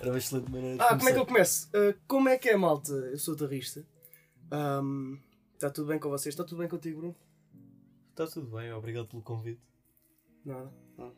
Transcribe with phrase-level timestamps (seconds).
[0.00, 1.70] Era uma excelente maneira de Ah, como é que eu começar.
[1.70, 1.96] começo?
[1.96, 2.92] Uh, como é que é, malta?
[2.92, 3.84] Eu sou tarrista.
[5.54, 6.32] Está tudo bem com vocês?
[6.32, 7.16] Está tudo bem contigo, Bruno?
[8.10, 9.60] Está tudo bem, obrigado pelo convite.
[10.44, 10.72] Nada.
[10.96, 11.14] Não.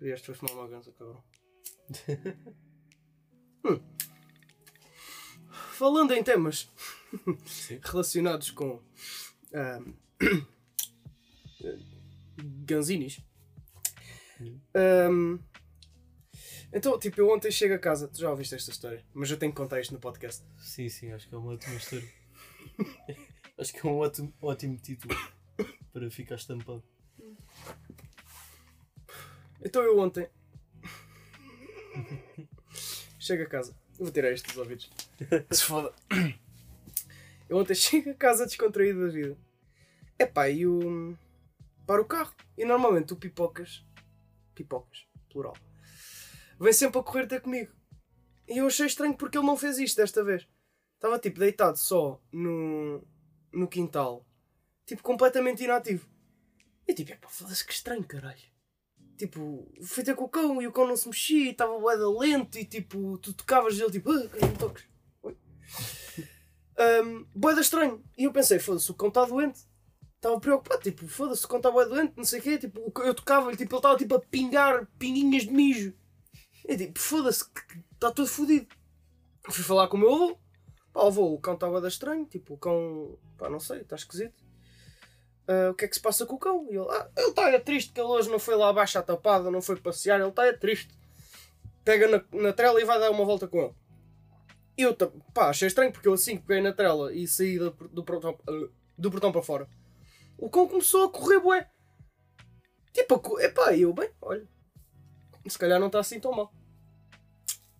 [0.00, 1.22] Vieste foi fumar uma ganza, cabrão.
[3.62, 3.78] Hum.
[5.50, 6.70] Falando em temas
[7.82, 8.80] relacionados com
[9.52, 9.92] ahm,
[12.64, 13.20] ganzinis.
[14.74, 15.38] Ahm,
[16.72, 19.52] então, tipo, eu ontem chego a casa, tu já ouviste esta história, mas eu tenho
[19.52, 20.44] que contar isto no podcast.
[20.58, 22.08] Sim, sim, acho que é uma ótima história.
[23.58, 25.16] acho que é um ótimo, ótimo título
[25.92, 26.82] para ficar estampado.
[29.62, 30.28] Então eu ontem
[33.18, 33.76] chego a casa.
[33.98, 34.90] Eu vou tirar isto dos ouvidos.
[35.50, 35.92] Se foda.
[37.48, 39.36] Eu ontem chego a casa descontraído da vida.
[40.18, 41.16] Epá, e o.
[41.86, 42.34] Para o carro.
[42.56, 43.84] E normalmente o pipocas.
[44.54, 45.56] Pipocas, plural.
[46.60, 47.72] Vem sempre a correr ter comigo.
[48.46, 50.46] E eu achei estranho porque ele não fez isto desta vez.
[50.96, 53.02] Estava tipo deitado só no.
[53.50, 54.26] no quintal.
[54.84, 56.06] Tipo completamente inativo.
[56.86, 58.42] E tipo, epá, foda-se que estranho, caralho.
[59.16, 62.10] Tipo, fui ter com o cão e o cão não se mexia estava bué da
[62.10, 64.84] lento e tipo, tu tocavas ele tipo, ah, não toques.
[66.78, 68.04] Um, bué da estranho.
[68.18, 69.60] E eu pensei, foda-se, o cão está doente.
[70.16, 72.58] Estava preocupado, tipo, foda-se, o cão está doente, não sei o quê.
[72.58, 75.99] Tipo, eu tocava-lhe, tipo, ele estava tipo a pingar pinguinhas de mijo.
[76.68, 77.44] E tipo, foda-se,
[77.92, 78.68] está todo fodido.
[79.48, 80.38] Fui falar com o meu avô.
[80.92, 84.44] Pá, avô, o cão bué da estranho, tipo, o cão, pá, não sei, está esquisito.
[85.50, 86.66] Ah, o que é que se passa com o cão?
[86.70, 89.02] E ele, ah, ele está é triste que ele hoje não foi lá abaixo à
[89.02, 90.94] tapada, não foi passear, ele está é triste.
[91.84, 93.74] Pega na, na trela e vai dar uma volta com ele.
[94.78, 94.96] E eu,
[95.34, 98.38] pá, achei estranho porque eu assim que peguei na trela e saí do, do, portão,
[98.96, 99.68] do portão para fora,
[100.38, 101.68] o cão começou a correr bué.
[102.92, 104.46] Tipo, epá, eu, bem, olha,
[105.48, 106.52] se calhar não está assim tão mal.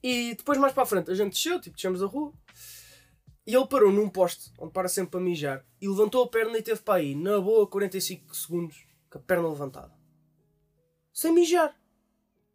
[0.03, 2.33] E depois mais para a frente a gente desceu, tipo, descemos a rua.
[3.47, 6.63] E ele parou num poste, onde para sempre para mijar, e levantou a perna e
[6.63, 9.93] teve para aí, na boa, 45 segundos, com a perna levantada.
[11.13, 11.79] Sem mijar.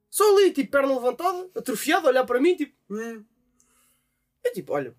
[0.10, 2.76] Só ali, tipo, perna levantada, atrofiado, a olhar para mim, tipo.
[2.90, 3.26] "Hum."
[4.44, 4.96] Eu tipo, olha,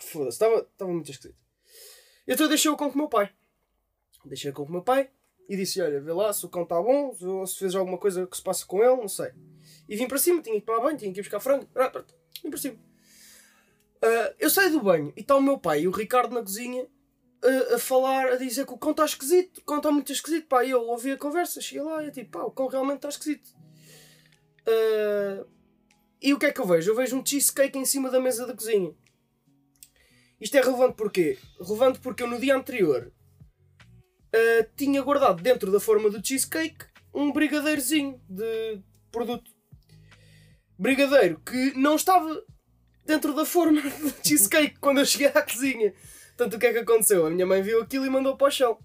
[0.00, 1.38] foda-se, estava muito esquisito.
[2.26, 3.32] Então eu deixei o cão com o meu pai.
[4.24, 5.10] Deixei o cão com o meu pai
[5.48, 7.14] e disse: Olha, vê lá se o cão está bom,
[7.46, 9.30] se- fez alguma coisa que se passa com ele, não sei.
[9.88, 11.90] E vim para cima, tinha que ir tomar banho, tinha que ir buscar frango, ah,
[11.90, 12.78] pronto, vim para cima.
[14.02, 16.86] Ah, eu saio do banho e está o meu pai e o Ricardo na cozinha
[17.42, 20.46] a, a falar, a dizer que o cão está esquisito, o cão está muito esquisito.
[20.46, 23.08] Pá, e eu ouvi a conversa, cheguei lá e tipo, pá, o cão realmente está
[23.08, 23.50] esquisito.
[24.66, 25.44] Ah,
[26.22, 26.90] e o que é que eu vejo?
[26.90, 28.94] Eu vejo um cheesecake em cima da mesa da cozinha.
[30.40, 31.38] Isto é relevante porquê?
[31.60, 33.12] Relevante porque eu no dia anterior
[34.34, 38.80] ah, tinha guardado dentro da forma do cheesecake um brigadeirozinho de
[39.12, 39.48] produto.
[40.76, 42.42] Brigadeiro que não estava
[43.06, 45.94] dentro da forma do cheesecake quando eu cheguei à cozinha.
[46.36, 47.24] Portanto, o que é que aconteceu?
[47.26, 48.76] A minha mãe viu aquilo e mandou para o chão.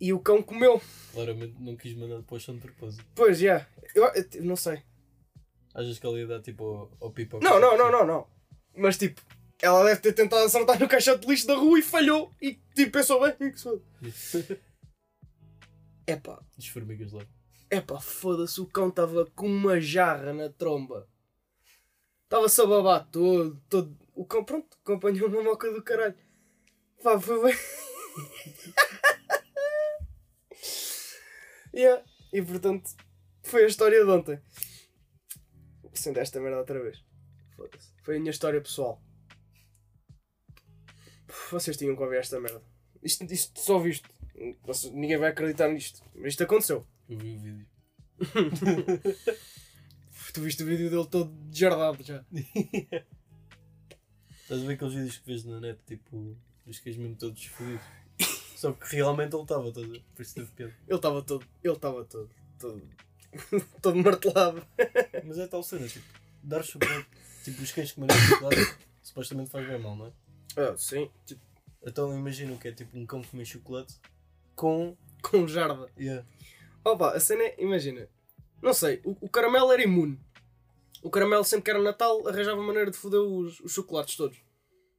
[0.00, 0.82] E o cão comeu.
[1.12, 3.04] Claramente não quis mandar para o chão de propósito.
[3.14, 3.64] Pois, já.
[3.94, 4.04] Eu,
[4.34, 4.82] eu não sei.
[5.72, 7.38] Achas que ele ia dar tipo ao, ao pipa?
[7.40, 8.26] Não, não, não, não, não.
[8.76, 9.20] Mas tipo,
[9.60, 12.32] ela deve ter tentado acertar no caixote de lixo da rua e falhou.
[12.40, 13.34] E tipo, pensou bem.
[13.48, 13.82] "Ih, que se foda."
[16.06, 17.22] Epá, As formigas lá.
[17.70, 21.06] epá, foda-se, o cão estava com uma jarra na tromba.
[22.24, 23.94] Estava-se a babar todo, todo.
[24.14, 26.14] O cão, pronto, acompanhou uma moca do caralho.
[27.02, 27.54] Pá, foi bem.
[31.74, 32.02] yeah.
[32.32, 32.90] E portanto,
[33.42, 34.40] foi a história de ontem.
[35.94, 37.02] Sendo esta merda outra vez.
[37.56, 37.92] Foda-se.
[38.02, 39.02] Foi a minha história pessoal.
[41.50, 42.62] Vocês tinham que ouvir esta merda.
[43.02, 44.08] Isto, isto só visto.
[44.92, 46.02] Ninguém vai acreditar nisto.
[46.14, 46.86] Mas isto aconteceu.
[47.08, 47.66] Eu vi o vídeo.
[50.32, 52.24] Tu viste o vídeo dele todo jardado já.
[54.42, 57.82] Estás a ver aqueles vídeos que vês na net, tipo, os queijos mesmo todos fodidos.
[58.56, 60.02] Só que realmente ele estava, ver?
[60.14, 60.74] Por isso teve piada.
[60.86, 61.46] Ele estava todo.
[61.62, 62.30] Ele estava todo.
[62.58, 62.82] Todo.
[63.82, 64.66] todo martelado.
[65.24, 66.06] Mas é tal cena, tipo,
[66.42, 67.06] dar chocolate,
[67.44, 70.12] tipo, os queijos que mandam chocolate, supostamente faz bem mal, não é?
[70.58, 71.10] Ah, sim.
[71.24, 71.40] Tipo,
[71.86, 73.94] Então imagina o que é tipo um cão comer chocolate
[74.56, 74.96] com.
[75.22, 75.90] com jarda.
[75.98, 76.26] Yeah.
[76.84, 77.54] Opa, a cena é.
[77.58, 78.08] Imagina.
[78.62, 79.00] Não sei.
[79.04, 80.18] O, o caramelo era imune.
[81.02, 84.38] O caramelo sempre que era Natal arranjava maneira de foder os, os chocolates todos.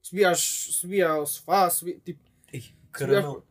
[0.02, 2.00] Subia, às, subia ao sofá, subia.
[2.00, 2.22] Tipo.
[2.54, 3.46] Ei, subia- caramelo.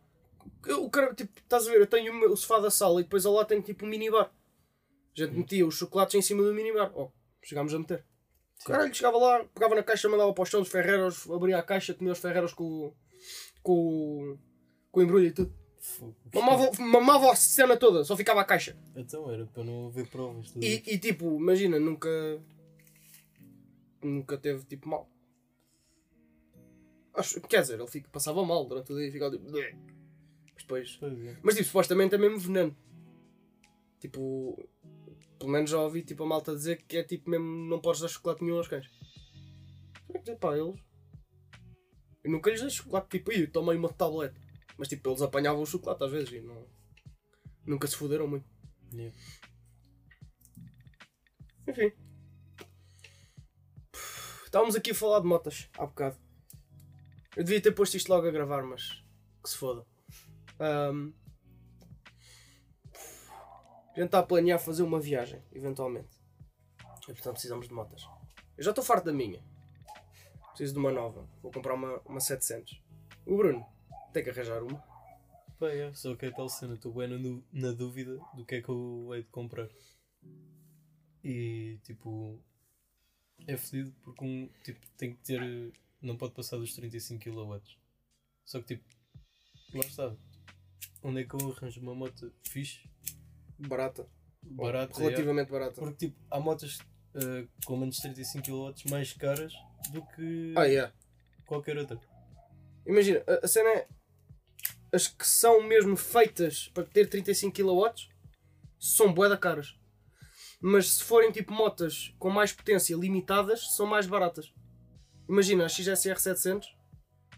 [0.66, 1.80] Eu, o cara, tipo, estás a ver?
[1.80, 3.88] Eu tenho o, meu- o sofá da sala e depois ao lado tenho tipo um
[3.88, 4.26] minibar.
[5.16, 6.90] A gente metia os chocolates em cima do minibar.
[6.96, 7.10] Oh,
[7.42, 8.04] chegámos a meter.
[8.64, 11.94] Caralho, chegava lá, pegava na caixa, mandava para o chão dos Ferreiros, abria a caixa,
[11.94, 12.94] comia os Ferreiros com, o-
[13.62, 13.72] com,
[14.32, 14.38] o-
[14.90, 15.54] com o embrulho e tudo.
[15.80, 16.14] Fogo.
[16.34, 18.76] Mamava, mamava a cena toda, só ficava a caixa.
[18.96, 20.46] Então era para não haver provas.
[20.46, 22.08] estás a E, e tipo, imagina, nunca.
[24.02, 25.08] Nunca teve tipo mal.
[27.14, 29.50] Acho, quer dizer, ele fica, passava mal durante o dia e ficava tipo.
[29.50, 29.74] Mas
[30.58, 30.96] depois.
[30.96, 31.36] Pois é.
[31.42, 32.76] Mas tipo, supostamente é mesmo veneno.
[34.00, 34.68] Tipo.
[35.38, 38.08] Pelo menos já ouvi tipo, a malta dizer que é tipo mesmo não podes dar
[38.08, 38.90] chocolate nenhum aos cães.
[40.12, 40.80] É que pá, eles.
[42.24, 44.40] Eu nunca lhes dei chocolate tipo, "Ih, tomei uma tablete.
[44.76, 46.66] Mas tipo, eles apanhavam o chocolate às vezes e não.
[47.66, 48.46] Nunca se fuderam muito.
[48.92, 49.16] Yeah.
[51.68, 51.92] Enfim.
[54.44, 56.16] Estávamos aqui a falar de motas há bocado.
[57.36, 59.04] Eu devia ter posto isto logo a gravar, mas
[59.42, 59.84] que se foda.
[60.58, 61.12] Ahm,
[63.98, 66.16] a gente está a planear fazer uma viagem, eventualmente.
[67.02, 68.06] E portanto precisamos de motas.
[68.56, 69.42] Eu já estou farto da minha.
[70.50, 71.28] Preciso de uma nova.
[71.42, 72.80] Vou comprar uma, uma 700.
[73.26, 73.66] O Bruno
[74.12, 74.78] tem que arranjar uma.
[75.58, 78.62] Pá, é, só que é tal cena, estou bem na, na dúvida do que é
[78.62, 79.68] que eu hei de comprar.
[81.24, 82.40] E tipo.
[83.48, 85.72] É fedido porque um tipo tem que ter.
[86.00, 87.60] Não pode passar dos 35 kW.
[88.44, 88.84] Só que tipo.
[89.74, 90.16] Lá está.
[91.02, 92.88] Onde é que eu arranjo uma moto fixe,
[93.58, 94.06] Barata.
[94.42, 95.00] barata?
[95.00, 95.80] Relativamente barata.
[95.80, 95.84] é?
[95.84, 96.78] Porque tipo, há motas
[97.14, 99.52] eh, com menos de 35 kW mais caras
[99.92, 100.92] do que Ah, yeah.
[101.46, 101.98] qualquer outra.
[102.86, 103.88] Imagina, a, a cena é.
[104.92, 107.92] As que são mesmo feitas para ter 35 kW
[108.78, 109.76] são bué da caras.
[110.60, 114.52] Mas se forem tipo motas com mais potência limitadas, são mais baratas.
[115.28, 116.76] Imagina, a XSR 700,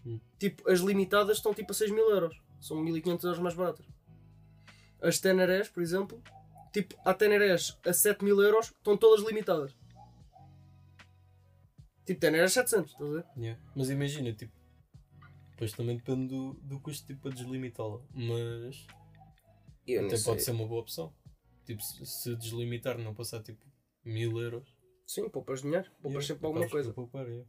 [0.07, 0.19] Hum.
[0.39, 2.35] tipo, as limitadas estão tipo a 6 mil euros.
[2.61, 3.85] São 1500 euros mais baratas.
[5.03, 6.23] As Tenerés, por exemplo,
[6.73, 9.75] tipo, a Tenerés a 7 mil euros estão todas limitadas.
[12.05, 13.25] Tipo, Tenerés 700, estás a ver?
[13.37, 13.61] Yeah.
[13.75, 14.53] Mas imagina, tipo,
[15.61, 18.01] depois também depende do, do custo tipo, para deslimitá-la.
[18.15, 18.87] Mas
[19.87, 21.15] Eu até pode ser uma boa opção.
[21.67, 23.65] Tipo, se, se deslimitar não passar tipo
[24.03, 24.75] mil euros.
[25.07, 26.93] Sim, poupas dinheiro, poupas yeah, sempre alguma coisa.
[26.93, 27.47] Poupar, yeah.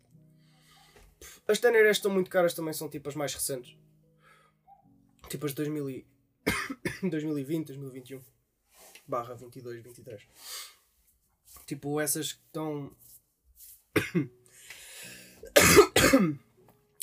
[1.48, 3.78] As Tenerés estão muito caras também, são tipo as mais recentes.
[5.30, 6.08] Tipo as 2000 e...
[7.10, 8.22] 2020, 2021.
[9.08, 10.28] Barra 22, 23.
[11.66, 12.96] Tipo essas que estão...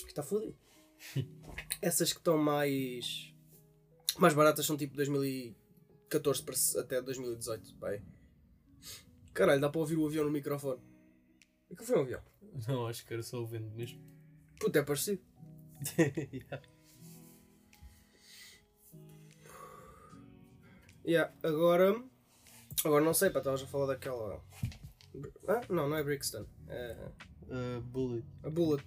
[0.06, 0.56] Está fodido.
[1.80, 3.32] Essas que estão mais...
[4.18, 7.74] Mais baratas são tipo 2014 para até 2018.
[7.76, 8.02] Pai.
[9.32, 10.82] Caralho, dá para ouvir o avião no microfone.
[11.68, 12.22] O que foi um avião?
[12.66, 14.00] Não, acho que era só o vento mesmo.
[14.58, 15.22] Puta, é parecido.
[15.96, 16.62] Yeah.
[21.08, 22.00] Yeah, agora.
[22.84, 24.40] Agora não sei, pá, estavas a falar daquela.
[25.48, 26.44] Ah, não, não é Brixton.
[26.68, 26.96] É
[27.50, 28.26] Uh, bullet.
[28.44, 28.84] a Bullet.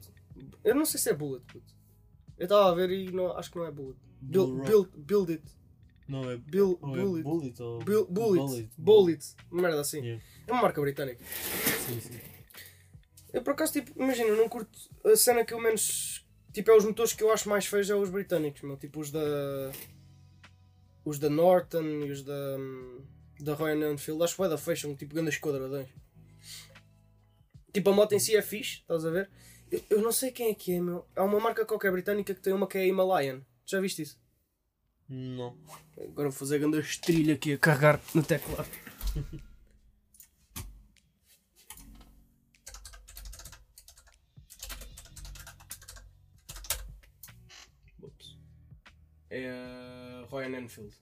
[0.63, 1.73] Eu não sei se é Bullet, puto.
[2.37, 3.97] Eu estava a ver e não, acho que não é Bullet.
[4.21, 5.43] Build, Bull build, build it.
[6.07, 7.23] Não, é, Build, ou é bullet.
[7.23, 8.39] bullet ou Build, bullet.
[8.45, 8.69] bullet.
[8.77, 9.35] Bullet.
[9.51, 9.97] Uma merda assim.
[10.01, 10.23] Yeah.
[10.45, 11.23] É uma marca britânica.
[11.87, 12.19] Sim, sim.
[13.33, 14.77] Eu por acaso, tipo, imagina, não curto.
[15.05, 16.23] A cena que eu menos.
[16.53, 18.77] Tipo, é os motores que eu acho mais feios é os britânicos, meu.
[18.77, 19.19] Tipo, os da.
[21.03, 22.57] Os da Norton e os da.
[23.39, 24.23] Da Royal Enfield.
[24.23, 25.89] Acho que da feio, são tipo grandes quadradões.
[27.73, 29.29] Tipo, a moto em si é fixe, estás a ver?
[29.71, 31.07] Eu, eu não sei quem é que é, meu.
[31.15, 33.41] Há uma marca qualquer britânica que tem uma que é a Himalayan.
[33.65, 34.19] Já viste isso?
[35.07, 35.57] Não.
[35.97, 38.69] Agora vou fazer a grande estrilha aqui a carregar no teclado.
[48.03, 48.37] Ups.
[49.29, 49.90] É
[50.31, 50.95] Royal Enfield.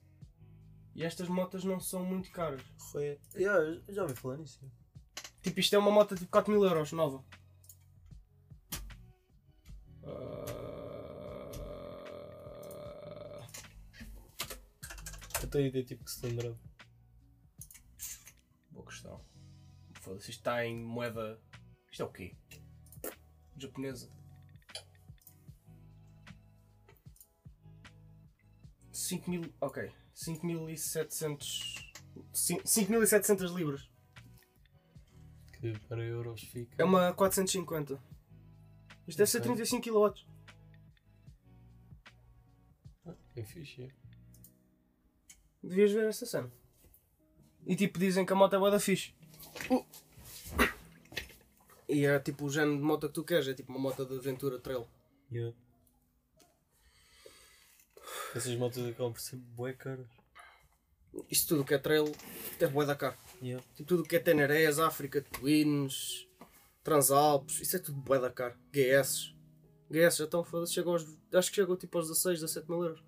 [0.94, 2.60] E estas motas não são muito caras.
[2.90, 3.18] Foi.
[3.34, 4.60] Yeah, eu já ouvi falar nisso.
[5.40, 7.24] Tipo, isto é uma moto tipo 4 mil euros, nova.
[10.04, 10.56] Ah,
[15.42, 16.58] Eu tenho ideia tipo que cilindrado.
[18.70, 19.24] Boa questão.
[20.00, 21.40] Foda-se, isto está em moeda.
[21.90, 22.36] Isto é o quê?
[23.56, 24.10] Japonesa.
[29.10, 29.52] 5 mil.
[29.60, 29.90] Ok.
[30.14, 31.92] 5.700.
[32.32, 33.90] 5.700 libras.
[35.58, 36.76] Que para euros fica.
[36.78, 38.00] É uma 450.
[39.06, 39.54] Isto deve ser Ok.
[39.54, 40.14] 35 kW.
[43.36, 43.88] É fixe, é.
[45.62, 46.50] Devias ver essa cena.
[47.66, 49.12] E tipo, dizem que a moto é boa da fixe.
[49.70, 49.84] Uh.
[51.88, 54.16] E é tipo o género de moto que tu queres, é tipo uma moto de
[54.16, 54.86] aventura trail.
[55.30, 55.56] Yeah.
[58.34, 60.06] Essas motos acabam por ser bué caras.
[61.28, 62.04] Isto tudo que é trail
[62.60, 63.16] é boa da cá.
[63.42, 63.64] Yeah.
[63.74, 66.28] Tipo tudo que é Tenerés, África, Twins,
[66.84, 68.56] Transalpes, isso é tudo bué da cara.
[68.72, 69.34] GS.
[69.90, 73.02] GS já estão foda-se, chegou aos, acho que chegou tipo aos 16, 17 mil euros.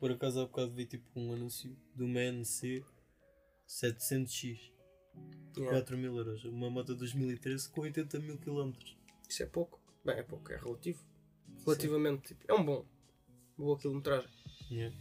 [0.00, 2.84] por acaso há bocado vi tipo um anúncio de uma NC
[3.68, 4.72] 700X.
[5.56, 5.78] Yeah.
[5.78, 6.44] 4 mil euros.
[6.44, 8.96] Uma moto de 2013 com 80 mil quilómetros.
[9.28, 9.80] Isso é pouco.
[10.04, 11.02] Bem, é pouco, é relativo.
[11.64, 12.84] Relativamente, tipo, é um bom.
[13.56, 14.28] Boa quilometragem.
[14.70, 14.96] Yeah.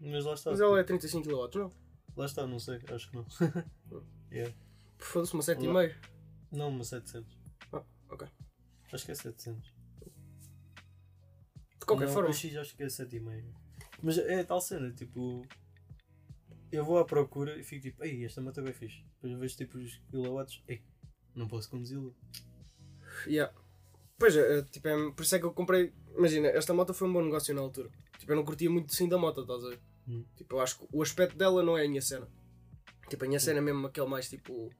[0.00, 0.50] Mas lá está.
[0.50, 1.72] Mas ela é 35 kW, não?
[2.16, 3.26] Lá está, não sei, acho que não.
[4.30, 4.54] yeah.
[4.98, 5.94] Foda-se, uma 7,5.
[6.52, 7.38] Não, uma 700.
[7.72, 8.28] Ah, ok.
[8.92, 9.74] Acho que é 700.
[11.78, 12.32] De qualquer não, forma.
[12.32, 13.44] X acho que é 7,5.
[14.02, 15.46] Mas é tal cena, tipo.
[16.70, 19.02] Eu vou à procura e fico tipo, ei, esta moto é bem fixe.
[19.14, 20.82] Depois vejo tipo os kilowatts, ei,
[21.34, 22.12] não posso conduzi-la.
[23.26, 23.54] Yeah.
[24.18, 25.94] Pois é, é, tipo, é, por isso é que eu comprei.
[26.18, 27.88] Imagina, esta moto foi um bom negócio na altura.
[28.18, 29.78] Tipo, eu não curtia muito sim da moto, estás a ver?
[30.08, 30.24] Hum.
[30.36, 32.28] Tipo, eu acho que o aspecto dela não é a minha cena.
[33.08, 34.70] Tipo, a minha cena é mesmo aquele mais tipo.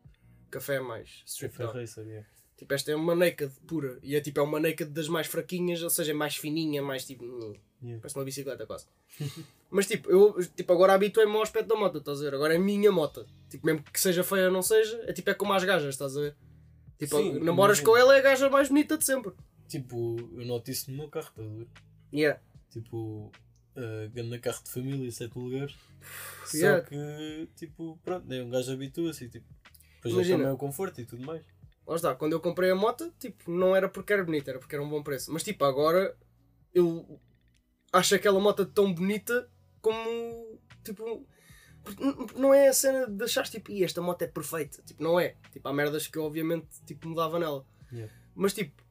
[0.51, 1.81] Café mais strip Café.
[1.81, 2.27] Racer.
[2.57, 3.99] Tipo, esta é uma naked pura.
[4.03, 7.25] E é tipo, é uma naked das mais fraquinhas, ou seja, mais fininha, mais tipo.
[7.25, 8.01] hum, Yeah.
[8.01, 8.87] Parece uma bicicleta quase.
[9.71, 12.35] Mas tipo, eu tipo, agora habituei-me ao aspecto da moto, estás a ver?
[12.35, 13.27] Agora é minha moto.
[13.49, 16.17] Tipo, mesmo que seja feia ou não seja, é tipo, é como as gajas, estás
[16.17, 16.37] a ver?
[16.99, 17.93] Tipo, Sim, namoras imagino.
[17.93, 19.33] com ela é a gaja mais bonita de sempre.
[19.69, 21.69] Tipo, eu noto isso no meu carro, estás a ver?
[22.13, 22.41] Yeah.
[22.71, 23.31] Tipo,
[23.77, 25.77] uh, ganda carro de família, 7 lugares.
[26.55, 26.83] Yeah.
[26.83, 29.47] Só que, tipo, pronto, né, um gajo habitua-se e tipo.
[29.97, 30.39] Depois Imagina.
[30.39, 31.45] também o conforto e tudo mais.
[31.87, 34.75] Lá está, quando eu comprei a moto, tipo, não era porque era bonita, era porque
[34.75, 35.33] era um bom preço.
[35.33, 36.17] Mas tipo, agora
[36.73, 37.21] eu
[37.93, 41.27] acho aquela moto tão bonita como tipo.
[42.37, 44.83] Não é a cena de achares tipo, "Ih, esta moto é perfeita.
[44.83, 45.37] Tipo, não é.
[45.51, 47.65] Tipo, há merdas que eu obviamente tipo, mudava nela.
[47.91, 48.13] Yeah.
[48.35, 48.83] Mas tipo,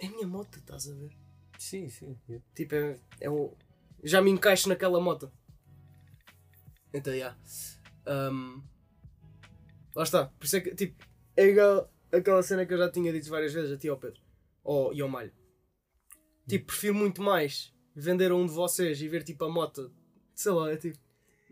[0.00, 1.10] é a minha moto, estás a ver?
[1.58, 2.18] Sim, sim.
[2.28, 2.44] yeah.
[2.54, 3.54] Tipo, é, é o...
[4.04, 5.30] já me encaixo naquela moto.
[6.92, 7.36] Então, já.
[8.06, 8.62] Um,
[9.94, 10.26] lá está.
[10.26, 11.04] Por isso é que, tipo,
[11.36, 14.20] é igual aquela cena que eu já tinha dito várias vezes a ti ao Pedro.
[14.62, 15.32] Ou, e ao Malho.
[16.48, 19.92] Tipo, prefiro muito mais vender a um de vocês e ver, tipo, a moto.
[20.34, 20.98] Sei lá, é tipo...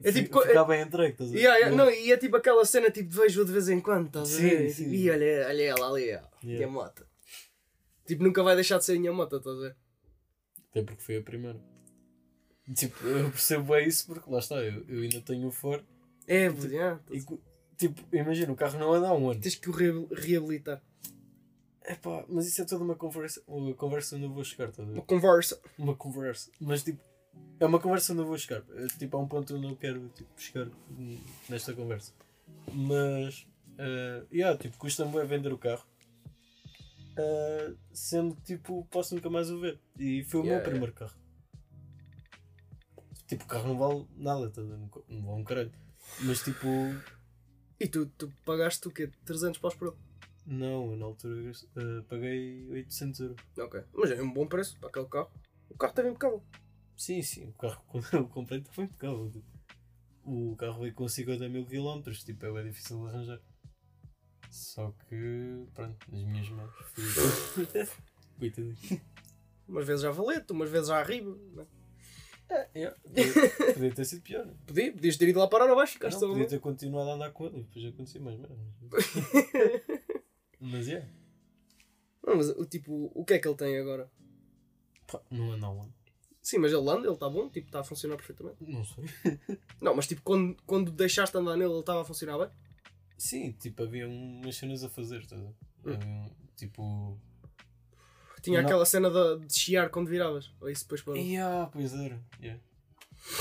[0.02, 0.40] É tipo...
[0.40, 1.38] Ficar bem entregue, estás a ver?
[1.38, 4.08] Yeah, yeah, não, e é tipo aquela cena tipo de vejo de vez em quando,
[4.08, 4.70] estás a Sim, ver?
[4.70, 4.84] sim.
[4.84, 6.66] Tipo, e olha, olha ela ali, ó, Yeah.
[6.66, 7.06] a moto.
[8.06, 9.76] Tipo, nunca vai deixar de ser a minha moto, estás a ver?
[10.70, 11.58] Até porque foi a primeira.
[12.74, 15.84] Tipo, eu percebo bem isso porque lá está, eu, eu ainda tenho o Ford
[16.26, 17.22] É, yeah, e
[17.76, 19.40] tipo, imagina, o carro não anda há um ano.
[19.40, 20.82] tens que o re- reabilitar.
[21.86, 24.90] Epá, mas isso é toda uma conversa, uma conversa onde eu vou chegar, estás a
[24.90, 24.96] ver?
[24.98, 25.60] Uma conversa.
[25.78, 26.50] Uma conversa.
[26.58, 26.98] Mas tipo,
[27.60, 28.62] é uma conversa onde eu vou chegar.
[28.74, 30.66] É, Tipo, há um ponto onde eu quero tipo, chegar
[31.50, 32.12] nesta conversa.
[32.72, 33.46] Mas,
[33.78, 35.86] uh, yeah, tipo, custa-me bué vender o carro.
[37.16, 39.80] Uh, sendo que tipo, posso nunca mais o ver.
[39.98, 41.14] E foi o Yeah, meu primeiro carro.
[43.28, 45.72] Tipo, o carro não vale nada, tá não vale um caralho.
[46.20, 46.66] Mas tipo,
[47.80, 49.10] E tu, tu pagaste o quê?
[49.24, 49.96] 300 paus por ele?
[50.46, 53.36] não, eu na altura uh, paguei 800 euros.
[53.58, 53.82] Ok.
[53.94, 55.30] Mas é um bom preço para aquele carro.
[55.70, 56.42] O carro estava impecável.
[56.96, 59.30] Sim, sim, o carro quando eu comprei estava impecável.
[59.30, 59.54] tipo.
[60.26, 63.40] O carro veio com 50 mil km, tipo, é bem difícil de arranjar.
[64.54, 67.04] Só que, pronto, nas minhas mãos fui.
[68.38, 69.00] Coitadinho.
[69.66, 71.36] Umas vezes já valete, umas vezes já arriba.
[71.54, 71.66] Né?
[72.76, 74.46] Yeah, podia, podia ter sido pior.
[74.64, 77.32] Podia, podias ter ido lá parar abaixo e ficaste Não, podia ter continuado a andar
[77.32, 78.56] com ele e depois acontecia mais merda.
[80.60, 81.08] Mas é,
[82.24, 84.08] Não, mas o tipo, o que é que ele tem agora?
[85.30, 85.94] não anda um ano.
[86.40, 88.56] Sim, mas ele anda, ele está bom, tipo, está a funcionar perfeitamente.
[88.60, 89.04] Não sei.
[89.80, 92.48] Não, mas tipo, quando, quando deixaste andar nele, ele estava a funcionar bem?
[93.24, 95.36] Sim, tipo, havia umas cenas a fazer, ver?
[95.38, 95.54] Hum.
[95.86, 97.18] Um- Tipo.
[98.42, 98.66] Tinha Não.
[98.66, 100.52] aquela cena de, de chiar quando viravas.
[100.60, 101.18] Ou isso depois para.
[101.18, 102.22] Yeah, pois era.
[102.38, 102.60] yeah.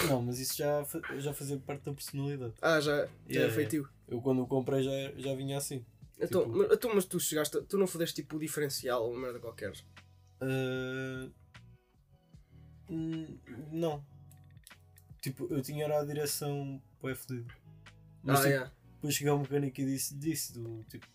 [0.08, 0.82] Não, mas isso já,
[1.18, 2.54] já fazia parte da personalidade.
[2.62, 3.90] Ah, já, já Yeah, é feitio.
[4.08, 5.86] Eu quando o comprei já, já vinha assim.
[6.18, 9.20] Então, Tipo- mas, então, mas tu chegaste, tu não fodeste tipo o diferencial ou uma
[9.20, 9.74] merda qualquer?
[10.42, 11.30] Hum,
[13.70, 14.04] não.
[15.22, 17.44] Tipo, eu tinha era a direção para o FD.
[18.24, 18.72] Mas ah, tipo, yeah.
[19.04, 21.06] Depois cheguei ao mecânico e disse, disse do tipo.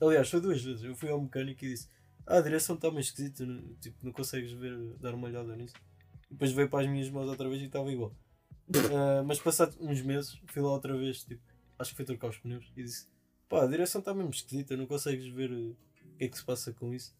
[0.00, 0.82] Aliás, foi duas vezes.
[0.82, 1.88] Eu fui ao mecânico e disse:
[2.26, 5.74] Ah, a direção está meio esquisita, não- tipo, não consegues ver, dar uma olhada nisso.
[6.30, 8.14] E depois veio para as minhas mãos outra vez e estava igual.
[8.92, 11.42] Ah, mas passado uns meses, fui lá outra vez, tipo,
[11.78, 13.06] acho que foi trocar os pneus e disse:
[13.48, 16.44] Pá, a direção está mesmo esquisita, não consegues ver eh, o que é que se
[16.44, 17.14] passa com isso.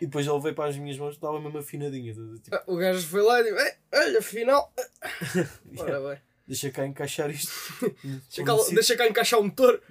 [0.00, 2.14] E depois ele veio para as minhas mãos, estava mesmo afinadinha.
[2.14, 4.72] tá- Tipo, Ah, o gajo foi lá e disse: "Ei, Olha, afinal.
[5.78, 6.22] Ora bem.
[6.46, 7.50] Deixa cá encaixar isto.
[8.02, 9.82] Deixa cá, deixa cá encaixar o motor.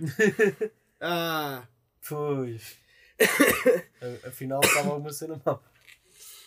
[1.01, 1.67] ah,
[2.07, 2.77] Pois.
[4.27, 5.63] Afinal estava alguma cena mal.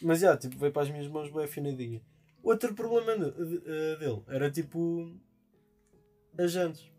[0.02, 2.02] Mas já, tipo, veio para as minhas mãos bem afinadinha.
[2.42, 5.16] Outro problema de- eh, dele era tipo
[6.36, 6.90] as jantes.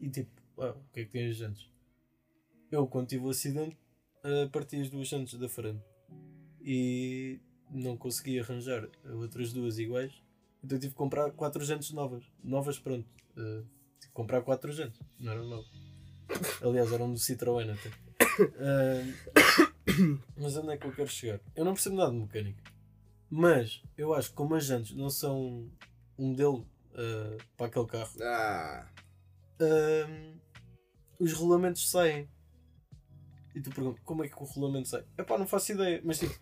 [0.00, 1.68] E tipo, ah, o que é que tem as jantes?
[2.70, 3.76] Eu quando tive o acidente
[4.22, 5.82] eh, parti as duas jantes da frente.
[6.62, 10.12] E não consegui arranjar outras duas iguais,
[10.62, 12.24] então tive que comprar quatro jantes novas.
[12.42, 13.06] Novas, pronto.
[13.36, 13.62] Uh,
[13.98, 15.70] tive que comprar quatro jantes, não eram novas.
[16.62, 17.88] Aliás, eram do Citroën até.
[18.40, 21.40] Uh, mas onde é que eu quero chegar?
[21.54, 22.62] Eu não percebo nada de mecânica.
[23.28, 25.70] Mas eu acho que como as jantes não são
[26.18, 28.88] um modelo uh, para aquele carro, Ah.
[29.60, 30.38] Ahm,
[31.18, 32.28] os rolamentos saem.
[33.54, 35.04] E tu perguntas, como é que o rolamento sai?
[35.18, 36.00] Epá, não faço ideia.
[36.04, 36.34] Mas tipo,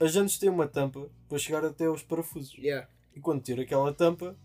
[0.00, 2.54] as jantes têm uma tampa para chegar até aos parafusos.
[2.54, 2.88] Yeah.
[3.18, 4.36] E quando tira aquela tampa,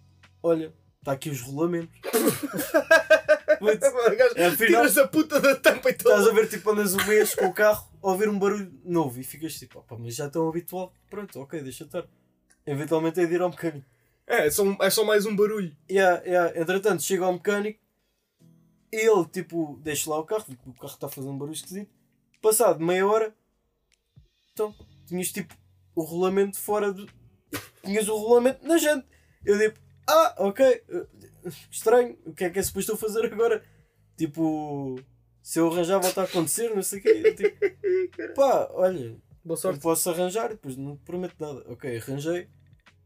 [0.41, 1.95] olha, está aqui os rolamentos.
[4.35, 6.29] É, afinal- Tiras a puta da tampa e estás tudo.
[6.31, 9.23] a ver tipo andas um mês com o carro a ouvir um barulho novo e
[9.23, 10.93] ficas tipo, opa, mas já tão habitual.
[11.09, 12.03] Pronto, ok, deixa estar.
[12.65, 13.85] Eventualmente é de ir ao mecânico.
[14.27, 15.73] É, é só, é só mais um barulho.
[15.89, 16.59] Yeah, yeah.
[16.59, 17.79] Entretanto, chega ao mecânico
[18.91, 21.89] ele, tipo, deixa lá o carro, o carro está a fazer um barulho esquisito.
[22.41, 23.33] Passado meia hora,
[24.51, 24.75] então,
[25.07, 25.55] tinhas tipo
[25.95, 27.07] o rolamento fora do.
[27.83, 29.05] Tinhas o rolamento na gente.
[29.43, 29.75] Eu digo,
[30.07, 31.07] ah, ok, eh,
[31.69, 33.63] estranho, o que é que é suposto eu fazer agora?
[34.17, 34.99] Tipo,
[35.41, 37.21] se eu arranjar, volta a acontecer, não sei o quê.
[37.25, 39.81] Eu, tipo, pá, olha, Boa sorte.
[39.81, 41.63] posso arranjar, depois não prometo nada.
[41.69, 42.47] Ok, arranjei.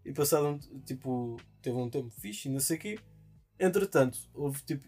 [0.06, 3.00] E passado um, tipo, teve um tempo fixe e não sei o quê.
[3.60, 4.88] Entretanto, houve tipo